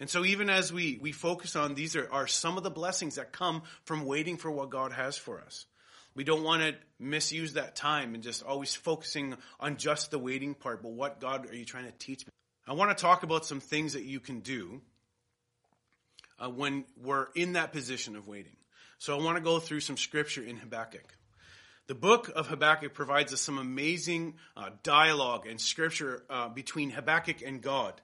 And 0.00 0.08
so 0.08 0.24
even 0.24 0.48
as 0.48 0.72
we, 0.72 0.98
we 1.00 1.12
focus 1.12 1.56
on 1.56 1.74
these 1.74 1.94
are, 1.94 2.08
are 2.10 2.26
some 2.26 2.56
of 2.56 2.62
the 2.62 2.70
blessings 2.70 3.16
that 3.16 3.32
come 3.32 3.62
from 3.84 4.06
waiting 4.06 4.38
for 4.38 4.50
what 4.50 4.70
God 4.70 4.92
has 4.92 5.16
for 5.16 5.40
us. 5.40 5.66
We 6.14 6.24
don't 6.24 6.42
want 6.42 6.62
to 6.62 6.74
misuse 6.98 7.54
that 7.54 7.76
time 7.76 8.14
and 8.14 8.22
just 8.22 8.42
always 8.42 8.74
focusing 8.74 9.36
on 9.58 9.76
just 9.76 10.10
the 10.10 10.18
waiting 10.18 10.54
part, 10.54 10.82
but 10.82 10.92
what 10.92 11.20
God 11.20 11.48
are 11.48 11.54
you 11.54 11.64
trying 11.64 11.86
to 11.86 11.92
teach 11.92 12.26
me? 12.26 12.32
I 12.66 12.72
want 12.74 12.96
to 12.96 13.00
talk 13.00 13.22
about 13.22 13.46
some 13.46 13.60
things 13.60 13.94
that 13.94 14.04
you 14.04 14.20
can 14.20 14.40
do 14.40 14.80
uh, 16.38 16.48
when 16.48 16.84
we're 17.02 17.26
in 17.34 17.54
that 17.54 17.72
position 17.72 18.16
of 18.16 18.26
waiting. 18.26 18.56
So 18.98 19.18
I 19.18 19.22
want 19.22 19.38
to 19.38 19.42
go 19.42 19.58
through 19.58 19.80
some 19.80 19.96
scripture 19.96 20.42
in 20.42 20.56
Habakkuk. 20.56 21.14
The 21.86 21.94
book 21.94 22.30
of 22.36 22.46
Habakkuk 22.46 22.94
provides 22.94 23.32
us 23.32 23.40
some 23.40 23.58
amazing 23.58 24.34
uh, 24.56 24.70
dialogue 24.82 25.46
and 25.46 25.60
scripture 25.60 26.22
uh, 26.30 26.48
between 26.48 26.90
Habakkuk 26.90 27.42
and 27.42 27.60
God. 27.60 28.00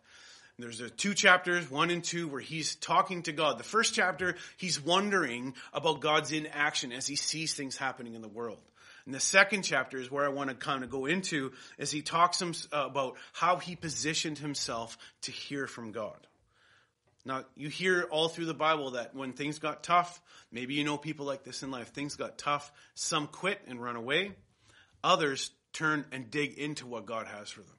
There's 0.59 0.83
two 0.93 1.13
chapters, 1.13 1.71
one 1.71 1.91
and 1.91 2.03
two, 2.03 2.29
where 2.29 2.41
he's 2.41 2.77
talking 2.77 3.23
to 3.25 3.33
God. 3.33 3.59
The 3.59 3.65
first 3.65 3.93
chapter, 3.95 4.37
he's 4.57 4.81
wondering 4.81 5.55
about 5.75 6.01
God's 6.01 6.33
inaction 6.33 6.93
as 6.93 7.07
he 7.07 7.17
sees 7.17 7.53
things 7.53 7.77
happening 7.77 8.15
in 8.15 8.23
the 8.23 8.29
world. 8.29 8.63
And 9.05 9.15
the 9.15 9.21
second 9.21 9.63
chapter 9.63 9.99
is 9.99 10.11
where 10.11 10.25
I 10.25 10.31
want 10.31 10.49
to 10.49 10.57
kind 10.57 10.83
of 10.83 10.89
go 10.91 11.05
into 11.05 11.53
as 11.79 11.91
he 11.91 12.01
talks 12.01 12.43
uh, 12.43 12.57
about 12.73 13.17
how 13.33 13.57
he 13.57 13.77
positioned 13.77 14.39
himself 14.39 14.97
to 15.23 15.31
hear 15.31 15.67
from 15.67 15.93
God. 15.93 16.27
Now, 17.27 17.45
you 17.55 17.69
hear 17.69 18.03
all 18.11 18.29
through 18.29 18.47
the 18.47 18.55
Bible 18.55 18.93
that 18.93 19.15
when 19.15 19.33
things 19.33 19.59
got 19.59 19.83
tough, 19.83 20.23
maybe 20.51 20.75
you 20.75 20.85
know 20.85 20.97
people 20.97 21.27
like 21.27 21.45
this 21.45 21.63
in 21.63 21.71
life, 21.71 21.89
things 21.89 22.17
got 22.17 22.39
tough, 22.39 22.73
some 22.95 23.27
quit 23.27 23.61
and 23.67 23.83
run 23.83 23.97
away, 23.97 24.33
others 25.05 25.51
turn 25.73 26.07
and 26.13 26.31
dig 26.31 26.57
into 26.57 26.87
what 26.87 27.05
God 27.05 27.27
has 27.27 27.51
for 27.51 27.61
them. 27.61 27.77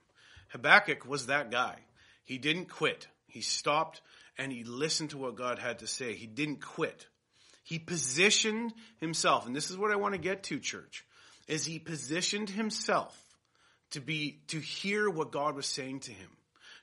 Habakkuk 0.49 1.05
was 1.07 1.25
that 1.25 1.49
guy. 1.49 1.75
He 2.27 2.37
didn't 2.37 2.65
quit. 2.65 3.07
He 3.25 3.41
stopped 3.41 4.01
and 4.37 4.51
he 4.51 4.63
listened 4.63 5.11
to 5.11 5.17
what 5.17 5.35
God 5.35 5.57
had 5.57 5.79
to 5.79 5.87
say. 5.87 6.13
He 6.13 6.27
didn't 6.27 6.61
quit. 6.61 7.07
He 7.63 7.79
positioned 7.79 8.73
himself, 8.99 9.47
and 9.47 9.55
this 9.55 9.71
is 9.71 9.77
what 9.77 9.91
I 9.91 9.95
want 9.95 10.13
to 10.13 10.19
get 10.19 10.43
to, 10.43 10.59
church, 10.59 11.03
is 11.47 11.65
he 11.65 11.79
positioned 11.79 12.49
himself 12.49 13.17
to 13.91 13.99
be, 13.99 14.39
to 14.49 14.59
hear 14.59 15.09
what 15.09 15.31
God 15.31 15.55
was 15.55 15.65
saying 15.65 16.01
to 16.01 16.11
him 16.11 16.29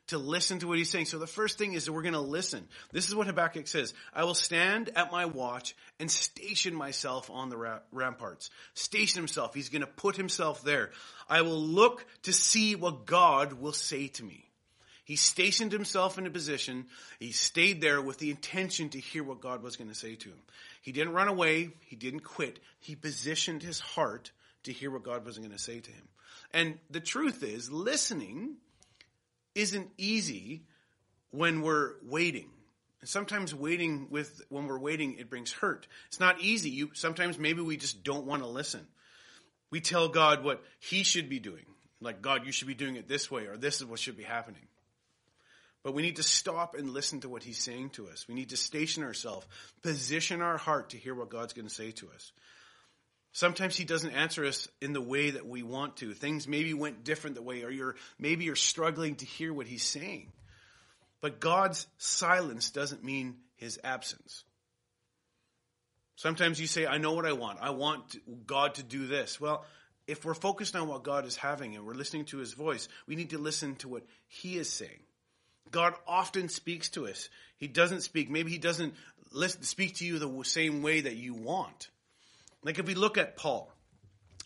to 0.09 0.19
listen 0.19 0.59
to 0.59 0.69
what 0.69 0.79
he's 0.79 0.91
saying. 0.91 1.07
So 1.07 1.19
the 1.19 1.27
first 1.27 1.57
thing 1.59 1.73
is 1.73 1.87
that 1.87 1.93
we're 1.93 2.03
going 2.03 2.15
to 2.15 2.21
listen. 2.21 2.67
This 2.93 3.09
is 3.09 3.15
what 3.15 3.27
Habakkuk 3.27 3.67
says. 3.67 3.95
I 4.13 4.25
will 4.25 4.35
stand 4.35 4.91
at 4.97 5.11
my 5.11 5.25
watch 5.25 5.75
and 5.99 6.11
station 6.11 6.75
myself 6.75 7.31
on 7.31 7.49
the 7.49 7.81
ramparts. 7.91 8.51
Station 8.75 9.19
himself. 9.19 9.55
He's 9.55 9.71
going 9.71 9.81
to 9.81 9.87
put 9.87 10.17
himself 10.17 10.63
there. 10.63 10.91
I 11.29 11.43
will 11.43 11.61
look 11.61 12.05
to 12.25 12.33
see 12.33 12.75
what 12.75 13.07
God 13.07 13.55
will 13.55 13.73
say 13.73 14.09
to 14.09 14.25
me. 14.25 14.44
He 15.05 15.17
stationed 15.17 15.71
himself 15.71 16.17
in 16.17 16.27
a 16.27 16.31
position. 16.31 16.87
He 17.21 17.33
stayed 17.33 17.83
there 17.83 18.01
with 18.01 18.19
the 18.19 18.31
intention 18.31 18.89
to 18.91 18.99
hear 18.99 19.23
what 19.23 19.43
God 19.43 19.63
was 19.63 19.77
going 19.77 19.91
to 19.91 19.95
say 19.95 20.15
to 20.17 20.29
him. 20.31 20.39
He 20.81 20.93
didn't 20.93 21.13
run 21.13 21.29
away. 21.29 21.71
He 21.87 21.97
didn't 21.97 22.21
quit. 22.21 22.59
He 22.81 22.97
positioned 22.97 23.63
his 23.63 23.81
heart 23.81 24.33
to 24.63 24.73
hear 24.73 24.91
what 24.91 25.05
God 25.05 25.27
was 25.27 25.39
going 25.39 25.51
to 25.51 25.59
say 25.59 25.81
to 25.81 25.91
him. 25.91 26.09
And 26.53 26.79
the 26.91 27.01
truth 27.01 27.43
is, 27.43 27.71
listening 27.71 28.57
isn't 29.55 29.91
easy 29.99 30.63
when 31.31 31.61
we're 31.61 31.93
waiting. 32.03 32.49
And 33.01 33.09
sometimes 33.09 33.55
waiting 33.55 34.09
with, 34.11 34.41
when 34.49 34.67
we're 34.67 34.79
waiting, 34.79 35.19
it 35.19 35.29
brings 35.29 35.53
hurt. 35.53 35.87
It's 36.09 36.21
not 36.21 36.41
easy. 36.41 36.71
You, 36.71 36.91
sometimes 36.95 37.39
maybe 37.39 37.61
we 37.61 37.77
just 37.77 38.03
don't 38.03 38.25
want 38.25 38.43
to 38.43 38.49
listen. 38.49 38.87
We 39.71 39.81
tell 39.81 40.09
God 40.09 40.43
what 40.43 40.63
he 40.79 41.03
should 41.03 41.29
be 41.29 41.41
doing. 41.41 41.67
Like, 42.01 42.23
God, 42.23 42.47
you 42.47 42.53
should 42.53 42.69
be 42.69 42.75
doing 42.75 42.97
it 42.97 43.07
this 43.07 43.31
way, 43.31 43.47
or 43.47 43.57
this 43.59 43.81
is 43.81 43.85
what 43.85 43.99
should 43.99 44.17
be 44.17 44.23
happening. 44.23 44.63
But 45.85 45.93
we 45.93 46.03
need 46.03 46.17
to 46.17 46.23
stop 46.23 46.75
and 46.75 46.91
listen 46.91 47.21
to 47.21 47.29
what 47.29 47.43
he's 47.43 47.63
saying 47.63 47.91
to 47.91 48.09
us. 48.09 48.27
We 48.27 48.35
need 48.35 48.49
to 48.49 48.57
station 48.57 49.05
ourselves, 49.05 49.47
position 49.83 50.41
our 50.41 50.57
heart 50.57 50.91
to 50.91 50.97
hear 50.97 51.15
what 51.15 51.29
God's 51.29 51.53
going 51.53 51.69
to 51.69 51.75
say 51.75 51.91
to 51.93 52.09
us. 52.13 52.33
Sometimes 53.33 53.77
he 53.77 53.85
doesn't 53.85 54.13
answer 54.13 54.47
us 54.47 54.67
in 54.81 54.95
the 54.95 55.01
way 55.01 55.31
that 55.31 55.47
we 55.47 55.63
want 55.63 55.99
to. 55.99 56.15
Things 56.15 56.49
maybe 56.49 56.73
went 56.73 57.05
different 57.05 57.37
the 57.37 57.43
way, 57.43 57.65
or 57.65 57.71
you're, 57.71 57.97
maybe 58.19 58.45
you're 58.45 58.57
struggling 58.57 59.17
to 59.17 59.27
hear 59.27 59.53
what 59.53 59.67
he's 59.67 59.83
saying. 59.83 60.33
But 61.21 61.41
God's 61.41 61.87
silence 61.99 62.71
doesn't 62.71 63.05
mean 63.05 63.37
his 63.57 63.79
absence. 63.85 64.45
Sometimes 66.17 66.61
you 66.61 66.67
say, 66.67 66.87
I 66.87 66.99
know 66.99 67.13
what 67.13 67.27
I 67.27 67.33
want. 67.33 67.59
I 67.61 67.71
want 67.71 68.17
God 68.47 68.77
to 68.77 68.83
do 68.83 69.07
this. 69.07 69.41
Well, 69.41 69.67
if 70.07 70.25
we're 70.25 70.35
focused 70.35 70.77
on 70.77 70.89
what 70.89 71.03
God 71.03 71.27
is 71.27 71.37
having 71.37 71.75
and 71.75 71.85
we're 71.85 71.95
listening 71.95 72.25
to 72.27 72.39
his 72.39 72.53
voice, 72.53 72.89
we 73.07 73.17
need 73.17 73.31
to 73.31 73.39
listen 73.39 73.75
to 73.77 73.89
what 73.89 74.05
he 74.29 74.57
is 74.57 74.71
saying. 74.71 75.01
God 75.75 75.95
often 76.07 76.49
speaks 76.49 76.91
to 76.91 77.09
us. 77.09 77.29
He 77.57 77.67
doesn't 77.67 78.03
speak. 78.03 78.31
Maybe 78.31 78.53
he 78.53 78.59
doesn't 78.59 78.95
speak 79.63 79.97
to 79.97 80.07
you 80.07 80.21
the 80.21 80.45
same 80.45 80.83
way 80.83 81.01
that 81.01 81.17
you 81.17 81.35
want. 81.35 81.89
Like 82.63 82.79
if 82.79 82.87
we 82.87 82.95
look 82.95 83.19
at 83.19 83.37
Paul, 83.37 83.73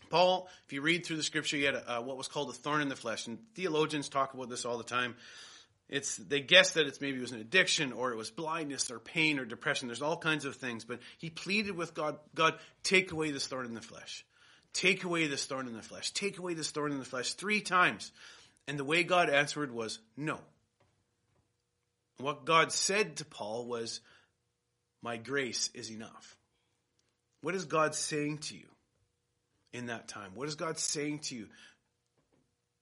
Paul, 0.09 0.49
if 0.65 0.73
you 0.73 0.81
read 0.81 1.05
through 1.05 1.17
the 1.17 1.23
scripture, 1.23 1.57
he 1.57 1.63
had 1.63 1.75
a, 1.75 1.97
uh, 1.97 2.01
what 2.01 2.17
was 2.17 2.27
called 2.27 2.49
a 2.49 2.53
thorn 2.53 2.81
in 2.81 2.89
the 2.89 2.95
flesh, 2.95 3.27
and 3.27 3.37
theologians 3.53 4.09
talk 4.09 4.33
about 4.33 4.49
this 4.49 4.65
all 4.65 4.79
the 4.79 4.83
time. 4.83 5.15
It's 5.87 6.17
they 6.17 6.41
guess 6.41 6.71
that 6.71 6.87
it's 6.87 6.99
maybe 6.99 7.19
it 7.19 7.21
was 7.21 7.31
an 7.31 7.41
addiction 7.41 7.93
or 7.93 8.11
it 8.11 8.17
was 8.17 8.31
blindness 8.31 8.89
or 8.89 8.97
pain 8.97 9.37
or 9.37 9.45
depression. 9.45 9.87
There's 9.87 10.01
all 10.01 10.17
kinds 10.17 10.45
of 10.45 10.55
things, 10.55 10.83
but 10.83 10.99
he 11.19 11.29
pleaded 11.29 11.77
with 11.77 11.93
God, 11.93 12.17
God, 12.33 12.55
take 12.81 13.11
away 13.11 13.29
this 13.29 13.45
thorn 13.45 13.67
in 13.67 13.75
the 13.75 13.81
flesh. 13.81 14.25
Take 14.73 15.03
away 15.03 15.27
this 15.27 15.45
thorn 15.45 15.67
in 15.67 15.75
the 15.75 15.83
flesh. 15.83 16.09
Take 16.11 16.39
away 16.39 16.55
this 16.55 16.71
thorn 16.71 16.91
in 16.91 16.97
the 16.97 17.05
flesh 17.05 17.33
three 17.33 17.61
times. 17.61 18.11
And 18.67 18.79
the 18.79 18.83
way 18.83 19.03
God 19.03 19.29
answered 19.29 19.71
was 19.71 19.99
no. 20.17 20.39
What 22.19 22.45
God 22.45 22.71
said 22.71 23.17
to 23.17 23.25
Paul 23.25 23.65
was, 23.65 24.01
My 25.01 25.17
grace 25.17 25.69
is 25.73 25.91
enough. 25.91 26.35
What 27.41 27.55
is 27.55 27.65
God 27.65 27.95
saying 27.95 28.39
to 28.39 28.55
you 28.55 28.67
in 29.71 29.87
that 29.87 30.07
time? 30.07 30.31
What 30.35 30.47
is 30.47 30.55
God 30.55 30.77
saying 30.77 31.19
to 31.19 31.35
you? 31.35 31.47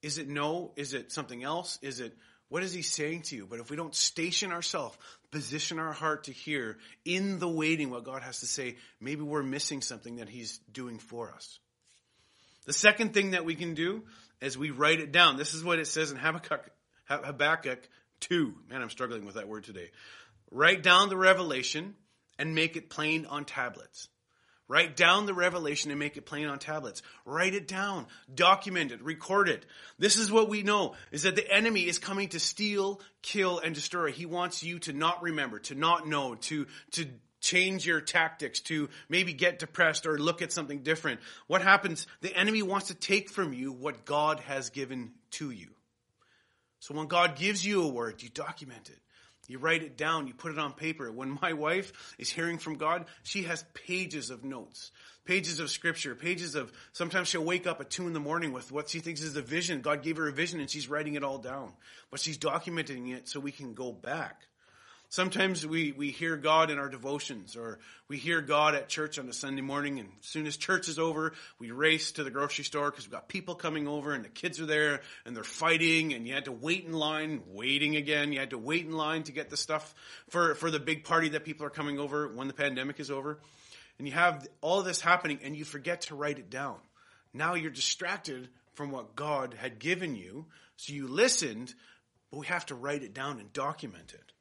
Is 0.02 0.18
it 0.18 0.28
no? 0.28 0.72
Is 0.76 0.94
it 0.94 1.12
something 1.12 1.44
else? 1.44 1.78
Is 1.82 2.00
it 2.00 2.16
what 2.50 2.64
is 2.64 2.74
he 2.74 2.82
saying 2.82 3.24
to 3.24 3.36
you? 3.36 3.46
But 3.46 3.60
if 3.60 3.70
we 3.70 3.76
don't 3.76 3.94
station 3.94 4.52
ourselves, 4.52 4.98
position 5.32 5.80
our 5.80 5.92
heart 5.92 6.26
to 6.26 6.32
hear 6.32 6.78
in 7.04 7.40
the 7.40 7.48
waiting 7.48 7.90
what 7.90 8.06
God 8.06 8.22
has 8.22 8.40
to 8.40 8.46
say, 8.46 8.78
maybe 9.02 9.22
we're 9.22 9.44
missing 9.44 9.82
something 9.82 10.18
that 10.18 10.30
he's 10.30 10.60
doing 10.72 10.98
for 10.98 11.32
us. 11.32 11.60
The 12.66 12.74
second 12.74 13.14
thing 13.14 13.32
that 13.32 13.46
we 13.46 13.56
can 13.56 13.74
do 13.74 14.04
is 14.40 14.58
we 14.58 14.72
write 14.72 15.00
it 15.00 15.12
down. 15.12 15.36
This 15.36 15.54
is 15.54 15.64
what 15.64 15.80
it 15.80 15.88
says 15.88 16.12
in 16.12 16.18
Habakkuk, 16.18 16.70
Habakkuk 17.06 17.80
2. 18.22 18.54
Man, 18.70 18.82
I'm 18.82 18.90
struggling 18.90 19.26
with 19.26 19.36
that 19.36 19.48
word 19.48 19.64
today. 19.64 19.92
Write 20.52 20.84
down 20.84 21.10
the 21.10 21.18
revelation 21.18 21.96
and 22.40 22.56
make 22.56 22.76
it 22.76 22.90
plain 22.90 23.26
on 23.26 23.46
tablets. 23.46 24.10
Write 24.70 24.98
down 24.98 25.26
the 25.26 25.34
revelation 25.34 25.92
and 25.92 26.00
make 26.00 26.18
it 26.18 26.26
plain 26.26 26.48
on 26.48 26.60
tablets. 26.60 27.02
Write 27.26 27.54
it 27.54 27.70
down. 27.70 28.06
Document 28.34 28.92
it. 28.92 29.02
Record 29.02 29.48
it. 29.48 29.66
This 29.98 30.18
is 30.18 30.30
what 30.30 30.50
we 30.50 30.62
know 30.62 30.96
is 31.12 31.24
that 31.24 31.38
the 31.38 31.50
enemy 31.50 31.88
is 31.88 32.00
coming 32.00 32.28
to 32.30 32.40
steal, 32.40 33.00
kill, 33.22 33.60
and 33.60 33.74
destroy. 33.74 34.12
He 34.12 34.26
wants 34.26 34.64
you 34.64 34.80
to 34.80 34.92
not 34.92 35.24
remember, 35.24 35.60
to 35.60 35.76
not 35.76 36.06
know, 36.06 36.36
to, 36.36 36.68
to 36.92 37.08
change 37.40 37.86
your 37.86 38.02
tactics, 38.02 38.60
to 38.62 38.90
maybe 39.08 39.32
get 39.32 39.60
depressed 39.60 40.06
or 40.06 40.18
look 40.18 40.42
at 40.42 40.52
something 40.52 40.84
different. 40.84 41.22
What 41.48 41.62
happens? 41.62 42.06
The 42.20 42.36
enemy 42.36 42.62
wants 42.62 42.88
to 42.88 42.94
take 42.94 43.30
from 43.30 43.54
you 43.54 43.72
what 43.72 44.04
God 44.04 44.42
has 44.42 44.70
given 44.70 45.12
to 45.32 45.50
you. 45.50 45.70
So 46.80 46.94
when 46.94 47.08
God 47.08 47.36
gives 47.36 47.66
you 47.66 47.84
a 47.84 47.88
word, 47.88 48.22
you 48.22 48.30
document 48.30 48.90
it. 48.90 49.00
You 49.48 49.60
write 49.60 49.82
it 49.82 49.98
down, 49.98 50.28
you 50.28 50.34
put 50.34 50.52
it 50.52 50.60
on 50.60 50.74
paper. 50.74 51.10
When 51.10 51.40
my 51.42 51.54
wife 51.54 52.16
is 52.18 52.30
hearing 52.30 52.58
from 52.58 52.76
God, 52.76 53.06
she 53.24 53.44
has 53.44 53.64
pages 53.74 54.30
of 54.30 54.44
notes, 54.44 54.92
pages 55.24 55.62
of 55.62 55.70
scripture, 55.70 56.16
pages 56.16 56.56
of, 56.56 56.72
sometimes 56.92 57.30
she'll 57.30 57.46
wake 57.46 57.66
up 57.66 57.80
at 57.80 57.90
two 57.90 58.08
in 58.08 58.14
the 58.14 58.20
morning 58.20 58.52
with 58.52 58.74
what 58.74 58.90
she 58.90 59.00
thinks 59.00 59.22
is 59.22 59.38
a 59.38 59.42
vision. 59.42 59.82
God 59.82 60.04
gave 60.04 60.18
her 60.18 60.28
a 60.28 60.34
vision 60.34 60.60
and 60.60 60.70
she's 60.70 60.90
writing 60.90 61.16
it 61.16 61.24
all 61.24 61.38
down. 61.38 61.72
But 62.12 62.20
she's 62.20 62.38
documenting 62.38 63.16
it 63.16 63.30
so 63.30 63.40
we 63.40 63.54
can 63.54 63.74
go 63.74 63.94
back. 63.94 64.42
Sometimes 65.10 65.66
we, 65.66 65.94
we 65.94 66.12
hear 66.12 66.36
God 66.36 66.70
in 66.70 66.78
our 66.78 66.90
devotions 66.90 67.56
or 67.56 67.80
we 68.10 68.18
hear 68.18 68.42
God 68.42 68.76
at 68.76 68.90
church 68.90 69.18
on 69.18 69.30
a 69.30 69.34
Sunday 69.34 69.62
morning 69.62 70.00
and 70.00 70.10
as 70.20 70.28
soon 70.28 70.46
as 70.46 70.58
church 70.58 70.90
is 70.90 71.00
over, 71.00 71.32
we 71.60 71.72
race 71.72 72.12
to 72.14 72.26
the 72.26 72.30
grocery 72.30 72.66
store 72.66 72.92
because 72.92 73.06
we've 73.06 73.14
got 73.14 73.30
people 73.30 73.56
coming 73.56 73.88
over 73.88 74.14
and 74.14 74.26
the 74.26 74.30
kids 74.30 74.60
are 74.60 74.66
there 74.66 75.00
and 75.26 75.34
they're 75.34 75.46
fighting 75.46 76.14
and 76.14 76.28
you 76.28 76.34
had 76.34 76.46
to 76.46 76.52
wait 76.52 76.84
in 76.84 76.92
line, 76.92 77.42
waiting 77.48 77.96
again. 77.96 78.34
You 78.34 78.40
had 78.40 78.50
to 78.50 78.58
wait 78.58 78.86
in 78.86 78.92
line 78.92 79.24
to 79.24 79.32
get 79.32 79.50
the 79.50 79.56
stuff 79.56 79.96
for, 80.30 80.56
for 80.56 80.70
the 80.70 80.80
big 80.80 81.06
party 81.06 81.30
that 81.30 81.46
people 81.46 81.66
are 81.66 81.72
coming 81.72 82.00
over 82.00 82.28
when 82.28 82.48
the 82.48 82.54
pandemic 82.54 83.00
is 83.00 83.10
over. 83.10 83.40
And 84.00 84.08
you 84.08 84.14
have 84.14 84.46
all 84.60 84.84
this 84.84 85.00
happening 85.00 85.40
and 85.42 85.56
you 85.56 85.64
forget 85.64 86.02
to 86.02 86.16
write 86.16 86.38
it 86.38 86.50
down. 86.50 86.76
Now 87.34 87.54
you're 87.54 87.72
distracted 87.72 88.50
from 88.74 88.92
what 88.92 89.16
God 89.16 89.54
had 89.54 89.80
given 89.80 90.18
you. 90.18 90.48
So 90.76 90.92
you 90.92 91.08
listened, 91.08 91.74
but 92.30 92.40
we 92.40 92.48
have 92.48 92.66
to 92.68 92.76
write 92.76 93.04
it 93.04 93.14
down 93.14 93.40
and 93.40 93.54
document 93.54 94.14
it. 94.14 94.34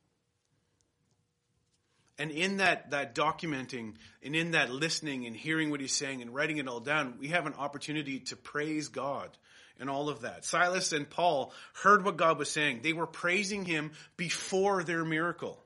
And 2.19 2.31
in 2.31 2.59
that, 2.59 2.91
that 2.91 3.15
documenting 3.15 3.95
and 4.23 4.35
in 4.35 4.53
that 4.53 4.71
listening 4.71 5.27
and 5.27 5.37
hearing 5.37 5.71
what 5.71 5.81
he's 5.81 5.93
saying 5.93 6.23
and 6.23 6.35
writing 6.35 6.57
it 6.57 6.67
all 6.67 6.81
down, 6.81 7.15
we 7.21 7.29
have 7.29 7.47
an 7.47 7.55
opportunity 7.55 8.21
to 8.21 8.37
praise 8.37 8.89
God 8.89 9.37
and 9.79 9.91
all 9.91 10.09
of 10.09 10.23
that. 10.23 10.45
Silas 10.45 10.93
and 10.93 11.09
Paul 11.09 11.53
heard 11.83 12.05
what 12.05 12.17
God 12.17 12.39
was 12.39 12.51
saying. 12.51 12.81
They 12.83 12.95
were 12.95 13.07
praising 13.07 13.65
him 13.65 13.93
before 14.17 14.83
their 14.83 15.05
miracle. 15.05 15.63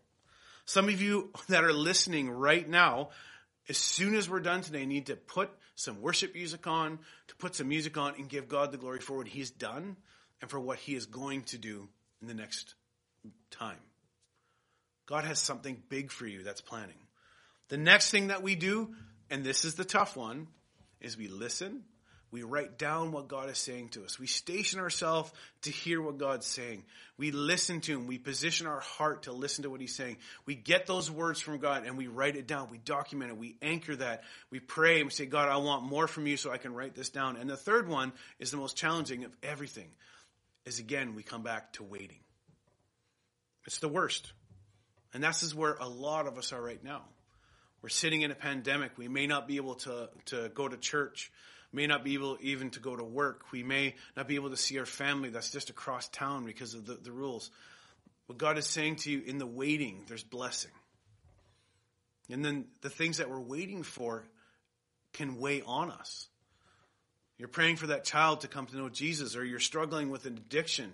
Some 0.64 0.88
of 0.88 1.00
you 1.00 1.30
that 1.48 1.64
are 1.64 1.72
listening 1.72 2.30
right 2.30 2.68
now, 2.68 3.10
as 3.68 3.78
soon 3.78 4.14
as 4.14 4.28
we're 4.28 4.40
done 4.40 4.62
today, 4.62 4.86
need 4.86 5.06
to 5.06 5.16
put 5.16 5.50
some 5.76 6.00
worship 6.00 6.34
music 6.34 6.66
on, 6.66 6.98
to 7.28 7.36
put 7.36 7.54
some 7.54 7.68
music 7.68 7.96
on 7.96 8.14
and 8.16 8.28
give 8.28 8.48
God 8.48 8.72
the 8.72 8.78
glory 8.78 9.00
for 9.00 9.16
what 9.16 9.28
he's 9.28 9.50
done 9.50 9.96
and 10.40 10.50
for 10.50 10.60
what 10.60 10.78
he 10.78 10.94
is 10.94 11.06
going 11.06 11.42
to 11.44 11.58
do 11.58 11.88
in 12.20 12.28
the 12.28 12.34
next 12.34 12.74
time. 13.50 13.78
God 15.10 15.24
has 15.24 15.38
something 15.38 15.82
big 15.90 16.10
for 16.10 16.26
you 16.26 16.42
that's 16.42 16.62
planning. 16.62 16.94
The 17.68 17.76
next 17.76 18.10
thing 18.10 18.28
that 18.28 18.42
we 18.42 18.54
do, 18.54 18.94
and 19.28 19.44
this 19.44 19.66
is 19.66 19.74
the 19.74 19.84
tough 19.84 20.16
one, 20.16 20.46
is 21.02 21.18
we 21.18 21.28
listen 21.28 21.82
we 22.32 22.44
write 22.44 22.78
down 22.78 23.10
what 23.10 23.26
God 23.26 23.50
is 23.50 23.58
saying 23.58 23.88
to 23.90 24.04
us. 24.04 24.18
We 24.18 24.28
station 24.28 24.78
ourselves 24.78 25.32
to 25.62 25.70
hear 25.70 26.00
what 26.00 26.18
God's 26.18 26.46
saying. 26.46 26.84
We 27.16 27.32
listen 27.32 27.80
to 27.82 27.92
Him. 27.92 28.06
We 28.06 28.18
position 28.18 28.68
our 28.68 28.80
heart 28.80 29.24
to 29.24 29.32
listen 29.32 29.64
to 29.64 29.70
what 29.70 29.80
He's 29.80 29.94
saying. 29.94 30.18
We 30.46 30.54
get 30.54 30.86
those 30.86 31.10
words 31.10 31.40
from 31.40 31.58
God 31.58 31.84
and 31.84 31.98
we 31.98 32.06
write 32.06 32.36
it 32.36 32.46
down. 32.46 32.68
We 32.70 32.78
document 32.78 33.32
it. 33.32 33.36
We 33.36 33.56
anchor 33.62 33.96
that. 33.96 34.22
We 34.50 34.60
pray 34.60 35.00
and 35.00 35.06
we 35.06 35.10
say, 35.10 35.26
God, 35.26 35.48
I 35.48 35.56
want 35.56 35.82
more 35.82 36.06
from 36.06 36.26
you 36.28 36.36
so 36.36 36.52
I 36.52 36.58
can 36.58 36.72
write 36.72 36.94
this 36.94 37.10
down. 37.10 37.36
And 37.36 37.50
the 37.50 37.56
third 37.56 37.88
one 37.88 38.12
is 38.38 38.52
the 38.52 38.58
most 38.58 38.76
challenging 38.76 39.24
of 39.24 39.32
everything 39.42 39.88
is 40.66 40.78
again, 40.78 41.16
we 41.16 41.24
come 41.24 41.42
back 41.42 41.72
to 41.74 41.82
waiting. 41.82 42.20
It's 43.66 43.80
the 43.80 43.88
worst. 43.88 44.32
And 45.12 45.22
this 45.24 45.42
is 45.42 45.54
where 45.54 45.74
a 45.74 45.88
lot 45.88 46.26
of 46.26 46.38
us 46.38 46.52
are 46.52 46.62
right 46.62 46.82
now. 46.82 47.02
We're 47.82 47.88
sitting 47.88 48.22
in 48.22 48.30
a 48.30 48.34
pandemic. 48.34 48.92
We 48.96 49.08
may 49.08 49.26
not 49.26 49.48
be 49.48 49.56
able 49.56 49.76
to, 49.76 50.10
to 50.26 50.50
go 50.54 50.68
to 50.68 50.76
church 50.76 51.32
may 51.72 51.86
not 51.86 52.04
be 52.04 52.14
able 52.14 52.36
even 52.40 52.70
to 52.70 52.80
go 52.80 52.96
to 52.96 53.04
work. 53.04 53.52
We 53.52 53.62
may 53.62 53.94
not 54.16 54.26
be 54.26 54.34
able 54.34 54.50
to 54.50 54.56
see 54.56 54.78
our 54.78 54.86
family 54.86 55.30
that's 55.30 55.50
just 55.50 55.70
across 55.70 56.08
town 56.08 56.44
because 56.44 56.74
of 56.74 56.86
the, 56.86 56.94
the 56.94 57.12
rules. 57.12 57.50
What 58.26 58.38
God 58.38 58.58
is 58.58 58.66
saying 58.66 58.96
to 58.96 59.10
you 59.10 59.22
in 59.24 59.38
the 59.38 59.46
waiting, 59.46 60.04
there's 60.08 60.22
blessing. 60.22 60.70
And 62.30 62.44
then 62.44 62.66
the 62.80 62.90
things 62.90 63.18
that 63.18 63.30
we're 63.30 63.40
waiting 63.40 63.82
for 63.82 64.24
can 65.12 65.38
weigh 65.38 65.62
on 65.62 65.90
us. 65.90 66.28
You're 67.38 67.48
praying 67.48 67.76
for 67.76 67.88
that 67.88 68.04
child 68.04 68.42
to 68.42 68.48
come 68.48 68.66
to 68.66 68.76
know 68.76 68.88
Jesus, 68.88 69.34
or 69.34 69.44
you're 69.44 69.58
struggling 69.58 70.10
with 70.10 70.26
an 70.26 70.36
addiction, 70.36 70.92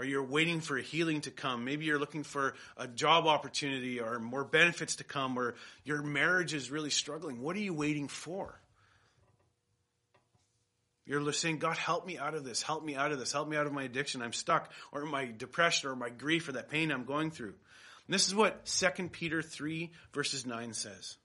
or 0.00 0.04
you're 0.04 0.24
waiting 0.24 0.62
for 0.62 0.78
healing 0.78 1.20
to 1.20 1.30
come. 1.30 1.66
Maybe 1.66 1.84
you're 1.84 1.98
looking 1.98 2.22
for 2.22 2.54
a 2.78 2.88
job 2.88 3.26
opportunity 3.26 4.00
or 4.00 4.18
more 4.18 4.44
benefits 4.44 4.96
to 4.96 5.04
come, 5.04 5.38
or 5.38 5.56
your 5.84 6.02
marriage 6.02 6.54
is 6.54 6.70
really 6.70 6.88
struggling. 6.88 7.42
What 7.42 7.54
are 7.54 7.60
you 7.60 7.74
waiting 7.74 8.08
for? 8.08 8.58
You're 11.04 11.30
saying, 11.34 11.58
God, 11.58 11.76
help 11.76 12.06
me 12.06 12.16
out 12.16 12.32
of 12.32 12.44
this. 12.44 12.62
Help 12.62 12.82
me 12.82 12.96
out 12.96 13.12
of 13.12 13.18
this. 13.18 13.30
Help 13.30 13.46
me 13.46 13.58
out 13.58 13.66
of 13.66 13.74
my 13.74 13.82
addiction. 13.82 14.22
I'm 14.22 14.32
stuck, 14.32 14.72
or 14.90 15.04
my 15.04 15.26
depression, 15.26 15.90
or 15.90 15.96
my 15.96 16.08
grief, 16.08 16.48
or 16.48 16.52
that 16.52 16.70
pain 16.70 16.90
I'm 16.90 17.04
going 17.04 17.30
through. 17.30 17.52
And 18.06 18.14
this 18.14 18.26
is 18.26 18.34
what 18.34 18.64
2 18.64 19.08
Peter 19.10 19.42
3, 19.42 19.90
verses 20.14 20.46
9 20.46 20.72
says. 20.72 21.18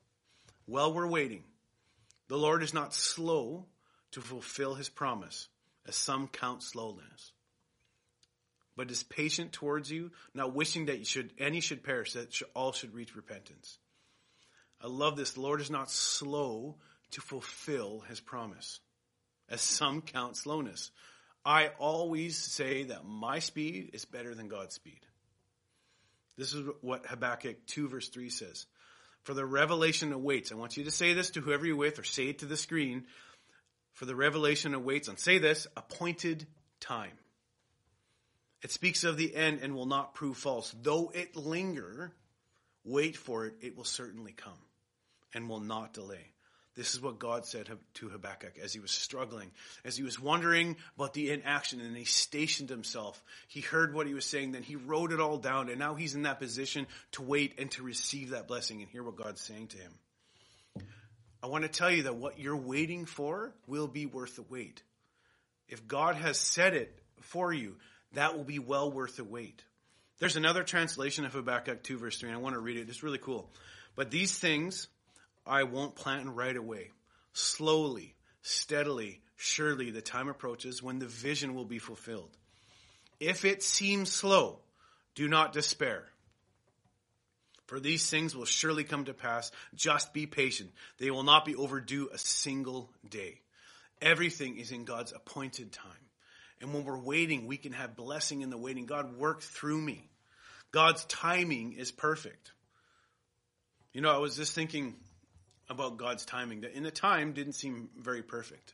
While 0.65 0.93
we're 0.93 1.07
waiting, 1.07 1.45
the 2.27 2.37
Lord 2.37 2.61
is 2.61 2.73
not 2.73 2.93
slow 2.93 3.67
to 4.11 4.19
fulfill 4.19 4.75
his 4.75 4.89
promise, 4.89 5.47
as 5.87 5.95
some 5.95 6.27
count 6.27 6.61
slowness, 6.61 7.31
but 8.75 8.91
is 8.91 9.03
patient 9.03 9.53
towards 9.53 9.91
you, 9.91 10.11
not 10.33 10.53
wishing 10.53 10.87
that 10.87 10.99
you 10.99 11.05
should, 11.05 11.31
any 11.37 11.61
should 11.61 11.83
perish, 11.83 12.13
that 12.13 12.41
all 12.53 12.71
should 12.71 12.93
reach 12.93 13.15
repentance. 13.15 13.77
I 14.81 14.87
love 14.87 15.15
this. 15.15 15.31
The 15.31 15.41
Lord 15.41 15.61
is 15.61 15.71
not 15.71 15.89
slow 15.89 16.75
to 17.11 17.21
fulfill 17.21 18.01
his 18.01 18.19
promise 18.19 18.79
as 19.49 19.61
some 19.61 20.01
count 20.01 20.37
slowness. 20.37 20.91
I 21.45 21.69
always 21.79 22.37
say 22.37 22.85
that 22.85 23.05
my 23.05 23.39
speed 23.39 23.91
is 23.93 24.05
better 24.05 24.33
than 24.33 24.47
God's 24.47 24.75
speed. 24.75 24.99
This 26.37 26.53
is 26.53 26.67
what 26.81 27.05
Habakkuk 27.05 27.65
2 27.67 27.87
verse 27.87 28.09
3 28.09 28.29
says. 28.29 28.65
For 29.23 29.33
the 29.33 29.45
revelation 29.45 30.11
awaits. 30.11 30.51
I 30.51 30.55
want 30.55 30.77
you 30.77 30.83
to 30.83 30.91
say 30.91 31.13
this 31.13 31.31
to 31.31 31.41
whoever 31.41 31.65
you're 31.65 31.75
with 31.75 31.97
or 31.97 32.03
say 32.03 32.27
it 32.27 32.39
to 32.39 32.45
the 32.45 32.57
screen. 32.57 33.05
For 33.93 34.05
the 34.05 34.15
revelation 34.15 34.73
awaits, 34.73 35.07
and 35.07 35.17
say 35.17 35.37
this, 35.37 35.67
appointed 35.77 36.45
time. 36.81 37.13
It 38.65 38.71
speaks 38.71 39.03
of 39.03 39.15
the 39.15 39.35
end 39.35 39.59
and 39.61 39.75
will 39.75 39.85
not 39.85 40.15
prove 40.15 40.37
false. 40.37 40.73
Though 40.81 41.11
it 41.13 41.35
linger, 41.35 42.11
wait 42.83 43.15
for 43.15 43.45
it, 43.45 43.53
it 43.61 43.77
will 43.77 43.83
certainly 43.83 44.31
come 44.31 44.57
and 45.35 45.47
will 45.47 45.59
not 45.59 45.93
delay. 45.93 46.31
This 46.73 46.95
is 46.95 46.99
what 46.99 47.19
God 47.19 47.45
said 47.45 47.69
to 47.93 48.09
Habakkuk 48.09 48.57
as 48.57 48.73
he 48.73 48.79
was 48.79 48.89
struggling, 48.89 49.51
as 49.83 49.95
he 49.95 50.01
was 50.01 50.19
wondering 50.19 50.77
about 50.95 51.13
the 51.13 51.29
inaction, 51.29 51.79
and 51.79 51.95
he 51.95 52.05
stationed 52.05 52.71
himself. 52.71 53.23
He 53.47 53.61
heard 53.61 53.93
what 53.93 54.07
he 54.07 54.15
was 54.15 54.25
saying, 54.25 54.53
then 54.53 54.63
he 54.63 54.77
wrote 54.77 55.11
it 55.11 55.19
all 55.19 55.37
down, 55.37 55.69
and 55.69 55.77
now 55.77 55.93
he's 55.93 56.15
in 56.15 56.23
that 56.23 56.39
position 56.39 56.87
to 57.11 57.21
wait 57.21 57.59
and 57.59 57.69
to 57.73 57.83
receive 57.83 58.31
that 58.31 58.47
blessing 58.47 58.81
and 58.81 58.89
hear 58.89 59.03
what 59.03 59.15
God's 59.15 59.41
saying 59.41 59.67
to 59.67 59.77
him. 59.77 59.93
I 61.43 61.47
want 61.49 61.65
to 61.65 61.69
tell 61.69 61.91
you 61.91 62.01
that 62.03 62.15
what 62.15 62.39
you're 62.39 62.57
waiting 62.57 63.05
for 63.05 63.53
will 63.67 63.87
be 63.87 64.07
worth 64.07 64.37
the 64.37 64.41
wait. 64.49 64.81
If 65.69 65.87
God 65.87 66.15
has 66.15 66.39
said 66.39 66.73
it 66.73 66.97
for 67.21 67.53
you, 67.53 67.75
that 68.15 68.35
will 68.35 68.43
be 68.43 68.59
well 68.59 68.91
worth 68.91 69.17
the 69.17 69.23
wait. 69.23 69.63
There's 70.19 70.35
another 70.35 70.63
translation 70.63 71.25
of 71.25 71.33
Habakkuk 71.33 71.83
2 71.83 71.97
verse 71.97 72.19
3, 72.19 72.29
and 72.29 72.37
I 72.37 72.41
want 72.41 72.55
to 72.55 72.59
read 72.59 72.77
it. 72.77 72.89
It's 72.89 73.03
really 73.03 73.17
cool. 73.17 73.49
But 73.95 74.11
these 74.11 74.37
things 74.37 74.87
I 75.45 75.63
won't 75.63 75.95
plant 75.95 76.27
right 76.29 76.55
away. 76.55 76.91
Slowly, 77.33 78.15
steadily, 78.41 79.21
surely 79.35 79.91
the 79.91 80.01
time 80.01 80.29
approaches 80.29 80.81
when 80.81 80.99
the 80.99 81.05
vision 81.05 81.53
will 81.53 81.65
be 81.65 81.79
fulfilled. 81.79 82.35
If 83.19 83.45
it 83.45 83.63
seems 83.63 84.11
slow, 84.11 84.59
do 85.15 85.27
not 85.27 85.53
despair. 85.53 86.05
For 87.67 87.79
these 87.79 88.09
things 88.09 88.35
will 88.35 88.45
surely 88.45 88.83
come 88.83 89.05
to 89.05 89.13
pass. 89.13 89.51
Just 89.73 90.13
be 90.13 90.27
patient. 90.27 90.71
They 90.99 91.09
will 91.09 91.23
not 91.23 91.45
be 91.45 91.55
overdue 91.55 92.09
a 92.13 92.17
single 92.17 92.91
day. 93.09 93.41
Everything 94.01 94.57
is 94.57 94.71
in 94.71 94.85
God's 94.85 95.13
appointed 95.13 95.71
time. 95.71 95.91
And 96.61 96.73
when 96.73 96.85
we're 96.85 96.97
waiting, 96.97 97.47
we 97.47 97.57
can 97.57 97.73
have 97.73 97.95
blessing 97.95 98.41
in 98.41 98.49
the 98.49 98.57
waiting. 98.57 98.85
God, 98.85 99.17
work 99.17 99.41
through 99.41 99.81
me. 99.81 100.09
God's 100.71 101.05
timing 101.05 101.73
is 101.73 101.91
perfect. 101.91 102.51
You 103.93 104.01
know, 104.01 104.11
I 104.11 104.17
was 104.17 104.35
just 104.35 104.53
thinking 104.53 104.95
about 105.69 105.97
God's 105.97 106.25
timing. 106.25 106.61
That 106.61 106.73
in 106.73 106.83
the 106.83 106.91
time, 106.91 107.33
didn't 107.33 107.53
seem 107.53 107.89
very 107.97 108.21
perfect. 108.21 108.73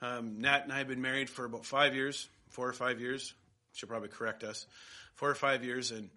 Um, 0.00 0.40
Nat 0.40 0.64
and 0.64 0.72
I 0.72 0.78
have 0.78 0.88
been 0.88 1.02
married 1.02 1.28
for 1.28 1.44
about 1.44 1.64
five 1.64 1.94
years, 1.94 2.28
four 2.50 2.68
or 2.68 2.72
five 2.72 3.00
years. 3.00 3.34
She'll 3.72 3.88
probably 3.88 4.08
correct 4.08 4.44
us. 4.44 4.66
Four 5.14 5.30
or 5.30 5.34
five 5.34 5.64
years, 5.64 5.90
and 5.90 6.10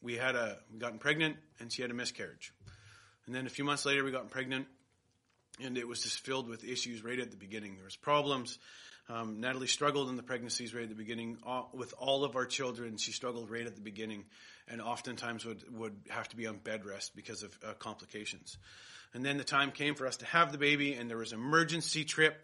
we 0.00 0.16
had 0.16 0.36
a 0.36 0.58
we 0.72 0.78
gotten 0.78 0.98
pregnant, 0.98 1.36
and 1.58 1.72
she 1.72 1.82
had 1.82 1.90
a 1.90 1.94
miscarriage. 1.94 2.52
And 3.26 3.34
then 3.34 3.46
a 3.46 3.50
few 3.50 3.64
months 3.64 3.84
later, 3.84 4.04
we 4.04 4.10
got 4.10 4.30
pregnant, 4.30 4.66
and 5.62 5.76
it 5.76 5.86
was 5.86 6.02
just 6.02 6.20
filled 6.20 6.48
with 6.48 6.64
issues 6.64 7.02
right 7.04 7.18
at 7.18 7.30
the 7.30 7.36
beginning. 7.36 7.76
There 7.76 7.84
was 7.84 7.96
problems. 7.96 8.58
Um, 9.12 9.40
Natalie 9.40 9.66
struggled 9.66 10.08
in 10.08 10.16
the 10.16 10.22
pregnancies 10.22 10.74
right 10.74 10.84
at 10.84 10.88
the 10.88 10.94
beginning 10.94 11.36
all, 11.44 11.68
with 11.74 11.92
all 11.98 12.24
of 12.24 12.34
our 12.34 12.46
children. 12.46 12.96
She 12.96 13.12
struggled 13.12 13.50
right 13.50 13.66
at 13.66 13.74
the 13.74 13.82
beginning, 13.82 14.24
and 14.68 14.80
oftentimes 14.80 15.44
would 15.44 15.64
would 15.76 15.96
have 16.08 16.28
to 16.30 16.36
be 16.36 16.46
on 16.46 16.56
bed 16.56 16.86
rest 16.86 17.14
because 17.14 17.42
of 17.42 17.58
uh, 17.62 17.74
complications. 17.74 18.56
And 19.12 19.22
then 19.22 19.36
the 19.36 19.44
time 19.44 19.70
came 19.70 19.94
for 19.94 20.06
us 20.06 20.16
to 20.18 20.26
have 20.26 20.50
the 20.50 20.56
baby, 20.56 20.94
and 20.94 21.10
there 21.10 21.18
was 21.18 21.32
an 21.32 21.40
emergency 21.40 22.04
trip 22.04 22.34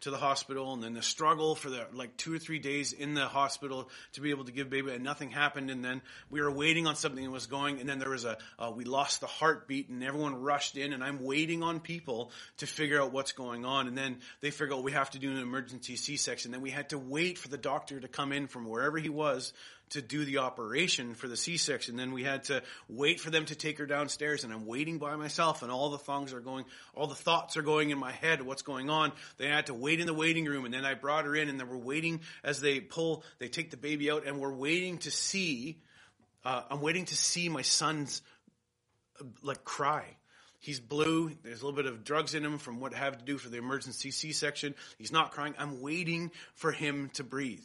to 0.00 0.10
the 0.10 0.16
hospital, 0.16 0.72
and 0.74 0.82
then 0.82 0.94
the 0.94 1.02
struggle 1.02 1.54
for 1.54 1.70
the 1.70 1.86
like 1.92 2.16
two 2.16 2.34
or 2.34 2.38
three 2.38 2.58
days 2.58 2.92
in 2.92 3.14
the 3.14 3.26
hospital 3.26 3.88
to 4.12 4.20
be 4.20 4.30
able 4.30 4.44
to 4.44 4.52
give 4.52 4.68
baby, 4.70 4.92
and 4.92 5.02
nothing 5.02 5.30
happened. 5.30 5.70
And 5.70 5.84
then 5.84 6.02
we 6.30 6.40
were 6.40 6.50
waiting 6.50 6.86
on 6.86 6.96
something 6.96 7.24
that 7.24 7.30
was 7.30 7.46
going, 7.46 7.80
and 7.80 7.88
then 7.88 7.98
there 7.98 8.10
was 8.10 8.24
a 8.24 8.36
uh, 8.58 8.72
we 8.74 8.84
lost 8.84 9.20
the 9.20 9.26
heartbeat, 9.26 9.88
and 9.88 10.02
everyone 10.04 10.42
rushed 10.42 10.76
in, 10.76 10.92
and 10.92 11.02
I'm 11.02 11.22
waiting 11.22 11.62
on 11.62 11.80
people 11.80 12.30
to 12.58 12.66
figure 12.66 13.00
out 13.00 13.12
what's 13.12 13.32
going 13.32 13.64
on. 13.64 13.88
And 13.88 13.96
then 13.96 14.18
they 14.40 14.50
figure 14.50 14.74
out 14.74 14.82
we 14.82 14.92
have 14.92 15.10
to 15.10 15.18
do 15.18 15.30
an 15.30 15.38
emergency 15.38 15.96
C-section. 15.96 16.52
Then 16.52 16.60
we 16.60 16.70
had 16.70 16.90
to 16.90 16.98
wait 16.98 17.38
for 17.38 17.48
the 17.48 17.58
doctor 17.58 17.98
to 17.98 18.08
come 18.08 18.32
in 18.32 18.46
from 18.46 18.68
wherever 18.68 18.98
he 18.98 19.08
was 19.08 19.52
to 19.90 20.02
do 20.02 20.24
the 20.24 20.38
operation 20.38 21.14
for 21.14 21.28
the 21.28 21.36
C-section. 21.36 21.96
Then 21.96 22.12
we 22.12 22.24
had 22.24 22.44
to 22.44 22.62
wait 22.88 23.20
for 23.20 23.30
them 23.30 23.44
to 23.46 23.54
take 23.54 23.78
her 23.78 23.86
downstairs 23.86 24.42
and 24.42 24.52
I'm 24.52 24.66
waiting 24.66 24.98
by 24.98 25.14
myself 25.16 25.62
and 25.62 25.70
all 25.70 25.90
the 25.90 25.98
thongs 25.98 26.32
are 26.32 26.40
going, 26.40 26.64
all 26.94 27.06
the 27.06 27.14
thoughts 27.14 27.56
are 27.56 27.62
going 27.62 27.90
in 27.90 27.98
my 27.98 28.12
head, 28.12 28.42
what's 28.42 28.62
going 28.62 28.90
on. 28.90 29.12
They 29.38 29.46
had 29.46 29.66
to 29.66 29.74
wait 29.86 30.00
in 30.00 30.06
the 30.08 30.14
waiting 30.14 30.46
room 30.46 30.64
and 30.64 30.74
then 30.74 30.84
I 30.84 30.94
brought 30.94 31.26
her 31.26 31.36
in 31.36 31.48
and 31.48 31.60
then 31.60 31.68
we're 31.68 31.76
waiting 31.76 32.20
as 32.42 32.60
they 32.60 32.80
pull, 32.80 33.22
they 33.38 33.46
take 33.46 33.70
the 33.70 33.76
baby 33.76 34.10
out 34.10 34.26
and 34.26 34.40
we're 34.40 34.52
waiting 34.52 34.98
to 34.98 35.12
see, 35.12 35.78
uh, 36.44 36.62
I'm 36.68 36.80
waiting 36.80 37.04
to 37.04 37.14
see 37.14 37.48
my 37.48 37.62
son's 37.62 38.20
like 39.42 39.62
cry. 39.62 40.04
He's 40.58 40.80
blue. 40.80 41.30
There's 41.44 41.62
a 41.62 41.64
little 41.64 41.80
bit 41.80 41.86
of 41.86 42.02
drugs 42.02 42.34
in 42.34 42.44
him 42.44 42.58
from 42.58 42.80
what 42.80 42.96
I 42.96 42.98
have 42.98 43.16
to 43.18 43.24
do 43.24 43.38
for 43.38 43.48
the 43.48 43.58
emergency 43.58 44.10
C-section. 44.10 44.74
He's 44.98 45.12
not 45.12 45.30
crying. 45.30 45.54
I'm 45.56 45.80
waiting 45.80 46.32
for 46.56 46.72
him 46.72 47.10
to 47.14 47.22
breathe. 47.22 47.64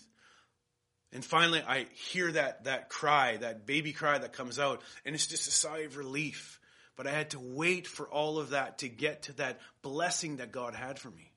And 1.12 1.26
finally, 1.26 1.64
I 1.68 1.88
hear 2.12 2.32
that, 2.34 2.66
that 2.66 2.90
cry, 2.90 3.38
that 3.38 3.66
baby 3.66 3.94
cry 3.94 4.20
that 4.20 4.34
comes 4.34 4.60
out, 4.60 4.84
and 5.06 5.16
it's 5.16 5.26
just 5.26 5.48
a 5.48 5.52
sigh 5.52 5.80
of 5.80 5.98
relief. 5.98 6.60
But 6.96 7.08
I 7.08 7.12
had 7.12 7.32
to 7.32 7.40
wait 7.40 7.88
for 7.88 8.08
all 8.08 8.38
of 8.38 8.52
that 8.52 8.78
to 8.80 8.90
get 8.90 9.24
to 9.24 9.34
that 9.38 9.60
blessing 9.82 10.38
that 10.38 10.52
God 10.52 10.76
had 10.76 11.00
for 11.00 11.10
me. 11.10 11.31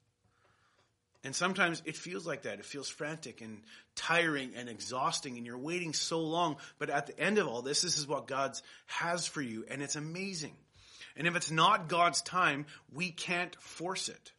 And 1.25 1.35
sometimes 1.35 1.83
it 1.87 1.97
feels 1.97 2.27
like 2.27 2.43
that. 2.43 2.59
It 2.59 2.67
feels 2.67 2.89
frantic 2.89 3.41
and 3.41 3.63
tiring 3.97 4.53
and 4.57 4.69
exhausting, 4.69 5.37
and 5.37 5.47
you're 5.47 5.59
waiting 5.59 5.95
so 5.95 6.21
long. 6.21 6.57
But 6.79 6.91
at 6.91 7.07
the 7.07 7.19
end 7.19 7.39
of 7.39 7.49
all 7.49 7.63
this, 7.63 7.81
this 7.81 7.99
is 7.99 8.07
what 8.07 8.27
God 8.27 8.53
has 8.87 9.27
for 9.27 9.41
you, 9.41 9.65
and 9.69 9.83
it's 9.83 9.97
amazing. 9.97 10.55
And 11.17 11.27
if 11.27 11.35
it's 11.35 11.51
not 11.51 11.89
God's 11.89 12.23
time, 12.23 12.67
we 12.93 13.11
can't 13.11 13.55
force 13.57 14.09
it. 14.09 14.33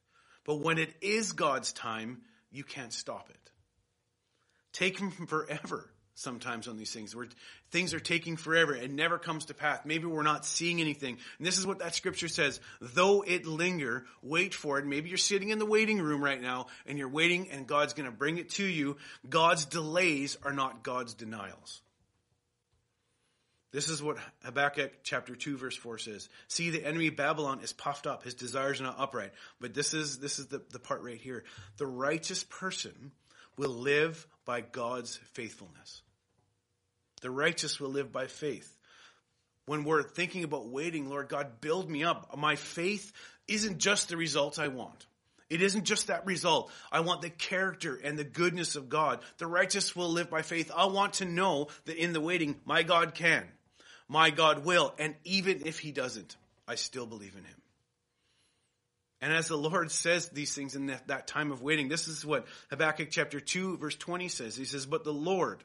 But 0.46 0.60
when 0.60 0.78
it 0.78 0.94
is 1.02 1.32
God's 1.32 1.74
time, 1.74 2.22
you 2.52 2.64
can't 2.64 2.94
stop 2.94 3.30
it 3.30 3.46
take 4.76 5.00
him 5.00 5.10
forever. 5.12 5.90
Sometimes 6.16 6.68
on 6.68 6.78
these 6.78 6.92
things 6.92 7.14
where 7.14 7.28
things 7.72 7.94
are 7.94 8.00
taking 8.00 8.38
forever 8.38 8.74
and 8.74 8.96
never 8.96 9.20
comes 9.20 9.46
to 9.46 9.54
pass. 9.54 9.82
Maybe 9.86 10.06
we're 10.06 10.24
not 10.24 10.46
seeing 10.46 10.80
anything. 10.80 11.18
And 11.38 11.46
this 11.46 11.58
is 11.58 11.68
what 11.68 11.80
that 11.80 11.94
scripture 11.94 12.30
says. 12.30 12.60
Though 12.82 13.22
it 13.22 13.46
linger, 13.46 14.06
wait 14.24 14.54
for 14.54 14.80
it. 14.80 14.86
Maybe 14.86 15.10
you're 15.10 15.18
sitting 15.18 15.50
in 15.50 15.60
the 15.60 15.66
waiting 15.66 16.02
room 16.02 16.24
right 16.24 16.42
now 16.42 16.68
and 16.86 16.98
you're 16.98 17.10
waiting 17.10 17.52
and 17.52 17.68
God's 17.68 17.94
going 17.94 18.10
to 18.10 18.16
bring 18.16 18.38
it 18.38 18.50
to 18.52 18.66
you. 18.66 18.96
God's 19.30 19.66
delays 19.66 20.38
are 20.42 20.54
not 20.54 20.84
God's 20.84 21.14
denials. 21.14 21.82
This 23.74 23.90
is 23.90 24.02
what 24.02 24.16
Habakkuk 24.46 25.04
chapter 25.04 25.36
2 25.36 25.58
verse 25.58 25.76
4 25.76 25.98
says. 25.98 26.30
See, 26.48 26.70
the 26.70 26.86
enemy 26.86 27.10
Babylon 27.10 27.60
is 27.62 27.74
puffed 27.74 28.08
up. 28.08 28.24
His 28.24 28.36
desires 28.36 28.80
are 28.80 28.86
not 28.86 29.00
upright. 29.00 29.34
But 29.60 29.74
this 29.74 29.94
is, 29.94 30.18
this 30.20 30.40
is 30.40 30.48
the, 30.48 30.62
the 30.72 30.80
part 30.80 31.04
right 31.04 31.20
here. 31.20 31.44
The 31.76 31.86
righteous 31.86 32.46
person 32.46 33.12
will 33.58 33.72
live 33.72 34.26
by 34.46 34.62
God's 34.62 35.18
faithfulness. 35.34 36.02
The 37.26 37.32
righteous 37.32 37.80
will 37.80 37.90
live 37.90 38.12
by 38.12 38.28
faith. 38.28 38.72
When 39.66 39.84
we're 39.84 40.04
thinking 40.04 40.44
about 40.44 40.68
waiting, 40.68 41.10
Lord 41.10 41.28
God, 41.28 41.60
build 41.60 41.90
me 41.90 42.04
up. 42.04 42.38
My 42.38 42.56
faith 42.56 43.12
isn't 43.48 43.80
just 43.80 44.10
the 44.10 44.16
results 44.16 44.60
I 44.60 44.68
want. 44.68 45.08
It 45.50 45.64
isn't 45.64 45.86
just 45.86 46.06
that 46.06 46.28
result. 46.28 46.72
I 46.92 47.00
want 47.00 47.24
the 47.24 47.32
character 47.32 48.00
and 48.04 48.16
the 48.16 48.24
goodness 48.24 48.76
of 48.76 48.90
God. 48.90 49.22
The 49.40 49.48
righteous 49.48 49.96
will 49.96 50.10
live 50.10 50.30
by 50.30 50.44
faith. 50.44 50.72
I 50.76 50.86
want 50.86 51.14
to 51.14 51.26
know 51.26 51.70
that 51.86 51.98
in 51.98 52.14
the 52.14 52.22
waiting, 52.22 52.62
my 52.64 52.84
God 52.84 53.16
can. 53.16 53.44
My 54.08 54.30
God 54.30 54.64
will. 54.64 54.94
And 55.00 55.16
even 55.24 55.66
if 55.66 55.80
he 55.80 55.92
doesn't, 55.92 56.36
I 56.68 56.76
still 56.76 57.08
believe 57.08 57.34
in 57.36 57.44
him. 57.44 57.62
And 59.20 59.34
as 59.34 59.48
the 59.48 59.58
Lord 59.58 59.90
says 59.90 60.30
these 60.30 60.54
things 60.54 60.76
in 60.76 60.86
that, 60.88 61.08
that 61.08 61.26
time 61.26 61.52
of 61.52 61.64
waiting, 61.64 61.90
this 61.90 62.08
is 62.08 62.24
what 62.24 62.46
Habakkuk 62.70 63.08
chapter 63.10 63.40
2 63.40 63.78
verse 63.78 63.96
20 63.96 64.28
says. 64.28 64.56
He 64.56 64.66
says, 64.66 64.86
but 64.86 65.04
the 65.04 65.12
Lord, 65.12 65.64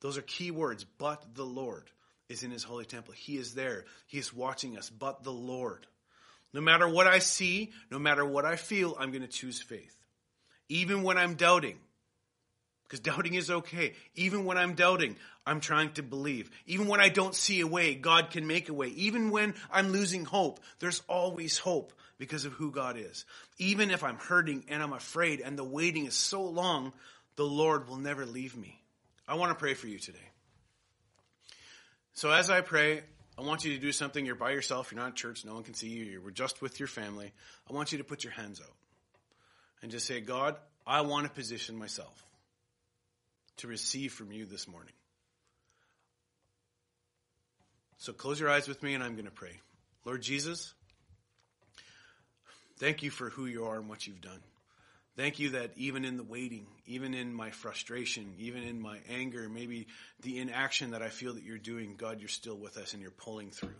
those 0.00 0.18
are 0.18 0.22
key 0.22 0.50
words. 0.50 0.84
But 0.84 1.34
the 1.34 1.44
Lord 1.44 1.90
is 2.28 2.42
in 2.42 2.50
his 2.50 2.62
holy 2.62 2.84
temple. 2.84 3.14
He 3.14 3.36
is 3.36 3.54
there. 3.54 3.84
He 4.06 4.18
is 4.18 4.34
watching 4.34 4.76
us. 4.76 4.90
But 4.90 5.22
the 5.24 5.32
Lord. 5.32 5.86
No 6.52 6.60
matter 6.60 6.88
what 6.88 7.06
I 7.06 7.18
see, 7.18 7.72
no 7.90 7.98
matter 7.98 8.24
what 8.24 8.44
I 8.44 8.56
feel, 8.56 8.96
I'm 8.98 9.10
going 9.10 9.22
to 9.22 9.28
choose 9.28 9.60
faith. 9.60 9.94
Even 10.68 11.02
when 11.02 11.18
I'm 11.18 11.34
doubting. 11.34 11.78
Because 12.84 13.00
doubting 13.00 13.34
is 13.34 13.50
okay. 13.50 13.92
Even 14.14 14.46
when 14.46 14.56
I'm 14.56 14.74
doubting, 14.74 15.16
I'm 15.46 15.60
trying 15.60 15.92
to 15.92 16.02
believe. 16.02 16.50
Even 16.66 16.86
when 16.88 17.00
I 17.00 17.10
don't 17.10 17.34
see 17.34 17.60
a 17.60 17.66
way, 17.66 17.94
God 17.94 18.30
can 18.30 18.46
make 18.46 18.70
a 18.70 18.74
way. 18.74 18.88
Even 18.88 19.30
when 19.30 19.54
I'm 19.70 19.90
losing 19.90 20.24
hope, 20.24 20.60
there's 20.78 21.02
always 21.06 21.58
hope 21.58 21.92
because 22.18 22.46
of 22.46 22.52
who 22.54 22.70
God 22.70 22.96
is. 22.96 23.26
Even 23.58 23.90
if 23.90 24.02
I'm 24.02 24.16
hurting 24.16 24.64
and 24.68 24.82
I'm 24.82 24.94
afraid 24.94 25.40
and 25.40 25.58
the 25.58 25.64
waiting 25.64 26.06
is 26.06 26.14
so 26.14 26.42
long, 26.42 26.94
the 27.36 27.44
Lord 27.44 27.88
will 27.88 27.96
never 27.96 28.24
leave 28.24 28.56
me. 28.56 28.77
I 29.28 29.34
want 29.34 29.50
to 29.50 29.54
pray 29.54 29.74
for 29.74 29.86
you 29.86 29.98
today. 29.98 30.18
So 32.14 32.30
as 32.30 32.48
I 32.48 32.62
pray, 32.62 33.02
I 33.38 33.42
want 33.42 33.64
you 33.64 33.74
to 33.74 33.80
do 33.80 33.92
something. 33.92 34.24
You're 34.24 34.34
by 34.34 34.50
yourself. 34.50 34.90
You're 34.90 35.00
not 35.00 35.10
in 35.10 35.14
church. 35.14 35.44
No 35.44 35.54
one 35.54 35.62
can 35.62 35.74
see 35.74 35.88
you. 35.88 36.04
You're 36.04 36.30
just 36.30 36.62
with 36.62 36.80
your 36.80 36.88
family. 36.88 37.32
I 37.70 37.74
want 37.74 37.92
you 37.92 37.98
to 37.98 38.04
put 38.04 38.24
your 38.24 38.32
hands 38.32 38.60
out 38.60 38.74
and 39.82 39.92
just 39.92 40.06
say, 40.06 40.20
God, 40.20 40.56
I 40.86 41.02
want 41.02 41.26
to 41.26 41.32
position 41.32 41.76
myself 41.76 42.24
to 43.58 43.68
receive 43.68 44.12
from 44.12 44.32
you 44.32 44.46
this 44.46 44.66
morning. 44.66 44.92
So 47.98 48.12
close 48.12 48.40
your 48.40 48.48
eyes 48.48 48.66
with 48.66 48.82
me 48.82 48.94
and 48.94 49.04
I'm 49.04 49.12
going 49.12 49.26
to 49.26 49.30
pray. 49.30 49.60
Lord 50.04 50.22
Jesus, 50.22 50.72
thank 52.78 53.02
you 53.02 53.10
for 53.10 53.28
who 53.28 53.46
you 53.46 53.66
are 53.66 53.76
and 53.76 53.88
what 53.88 54.06
you've 54.06 54.20
done. 54.20 54.40
Thank 55.18 55.40
you 55.40 55.50
that 55.50 55.72
even 55.74 56.04
in 56.04 56.16
the 56.16 56.22
waiting, 56.22 56.68
even 56.86 57.12
in 57.12 57.34
my 57.34 57.50
frustration, 57.50 58.34
even 58.38 58.62
in 58.62 58.80
my 58.80 58.98
anger, 59.10 59.48
maybe 59.48 59.88
the 60.22 60.38
inaction 60.38 60.92
that 60.92 61.02
I 61.02 61.08
feel 61.08 61.34
that 61.34 61.42
you're 61.42 61.58
doing, 61.58 61.96
God, 61.96 62.20
you're 62.20 62.28
still 62.28 62.56
with 62.56 62.76
us 62.76 62.92
and 62.92 63.02
you're 63.02 63.10
pulling 63.10 63.50
through. 63.50 63.74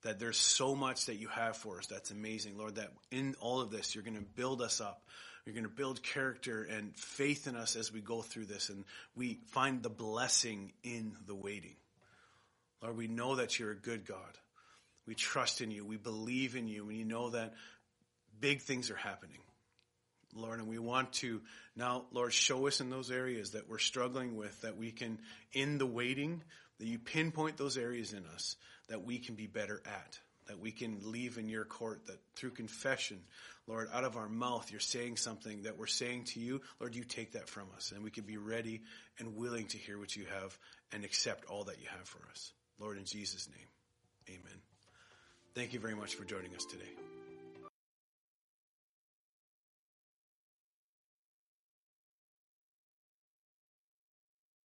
That 0.00 0.18
there's 0.18 0.38
so 0.38 0.74
much 0.74 1.04
that 1.06 1.16
you 1.16 1.28
have 1.28 1.58
for 1.58 1.76
us 1.76 1.88
that's 1.88 2.10
amazing, 2.10 2.56
Lord, 2.56 2.76
that 2.76 2.90
in 3.10 3.36
all 3.38 3.60
of 3.60 3.70
this, 3.70 3.94
you're 3.94 4.02
going 4.02 4.16
to 4.16 4.22
build 4.22 4.62
us 4.62 4.80
up. 4.80 5.02
You're 5.44 5.52
going 5.52 5.64
to 5.64 5.70
build 5.70 6.02
character 6.02 6.62
and 6.62 6.96
faith 6.96 7.46
in 7.46 7.54
us 7.54 7.76
as 7.76 7.92
we 7.92 8.00
go 8.00 8.22
through 8.22 8.46
this 8.46 8.70
and 8.70 8.86
we 9.14 9.40
find 9.48 9.82
the 9.82 9.90
blessing 9.90 10.72
in 10.82 11.12
the 11.26 11.34
waiting. 11.34 11.76
Lord, 12.82 12.96
we 12.96 13.08
know 13.08 13.36
that 13.36 13.58
you're 13.58 13.72
a 13.72 13.76
good 13.76 14.06
God. 14.06 14.38
We 15.06 15.14
trust 15.14 15.60
in 15.60 15.70
you. 15.70 15.84
We 15.84 15.98
believe 15.98 16.56
in 16.56 16.66
you. 16.66 16.88
And 16.88 16.96
you 16.96 17.04
know 17.04 17.28
that 17.28 17.52
big 18.40 18.62
things 18.62 18.90
are 18.90 18.96
happening. 18.96 19.40
Lord, 20.34 20.58
and 20.58 20.68
we 20.68 20.78
want 20.78 21.12
to 21.14 21.40
now, 21.76 22.04
Lord, 22.12 22.32
show 22.32 22.66
us 22.66 22.80
in 22.80 22.90
those 22.90 23.10
areas 23.10 23.50
that 23.52 23.68
we're 23.68 23.78
struggling 23.78 24.36
with, 24.36 24.60
that 24.62 24.76
we 24.76 24.92
can, 24.92 25.18
in 25.52 25.78
the 25.78 25.86
waiting, 25.86 26.42
that 26.78 26.86
you 26.86 26.98
pinpoint 26.98 27.56
those 27.56 27.76
areas 27.76 28.12
in 28.12 28.24
us 28.26 28.56
that 28.88 29.04
we 29.04 29.18
can 29.18 29.34
be 29.34 29.46
better 29.46 29.82
at, 29.86 30.18
that 30.46 30.58
we 30.58 30.70
can 30.70 30.98
leave 31.04 31.38
in 31.38 31.48
your 31.48 31.64
court, 31.64 32.06
that 32.06 32.18
through 32.36 32.50
confession, 32.50 33.20
Lord, 33.66 33.88
out 33.92 34.04
of 34.04 34.16
our 34.16 34.28
mouth, 34.28 34.70
you're 34.70 34.80
saying 34.80 35.16
something 35.16 35.62
that 35.62 35.78
we're 35.78 35.86
saying 35.86 36.24
to 36.24 36.40
you. 36.40 36.60
Lord, 36.80 36.94
you 36.94 37.02
take 37.02 37.32
that 37.32 37.48
from 37.48 37.68
us, 37.76 37.92
and 37.92 38.04
we 38.04 38.10
can 38.10 38.24
be 38.24 38.36
ready 38.36 38.82
and 39.18 39.36
willing 39.36 39.66
to 39.68 39.78
hear 39.78 39.98
what 39.98 40.14
you 40.14 40.26
have 40.26 40.58
and 40.92 41.04
accept 41.04 41.46
all 41.46 41.64
that 41.64 41.80
you 41.80 41.86
have 41.96 42.06
for 42.06 42.20
us. 42.30 42.52
Lord, 42.78 42.98
in 42.98 43.04
Jesus' 43.04 43.48
name, 43.48 44.38
amen. 44.38 44.60
Thank 45.54 45.72
you 45.72 45.80
very 45.80 45.94
much 45.94 46.14
for 46.14 46.24
joining 46.24 46.54
us 46.54 46.64
today. 46.66 47.13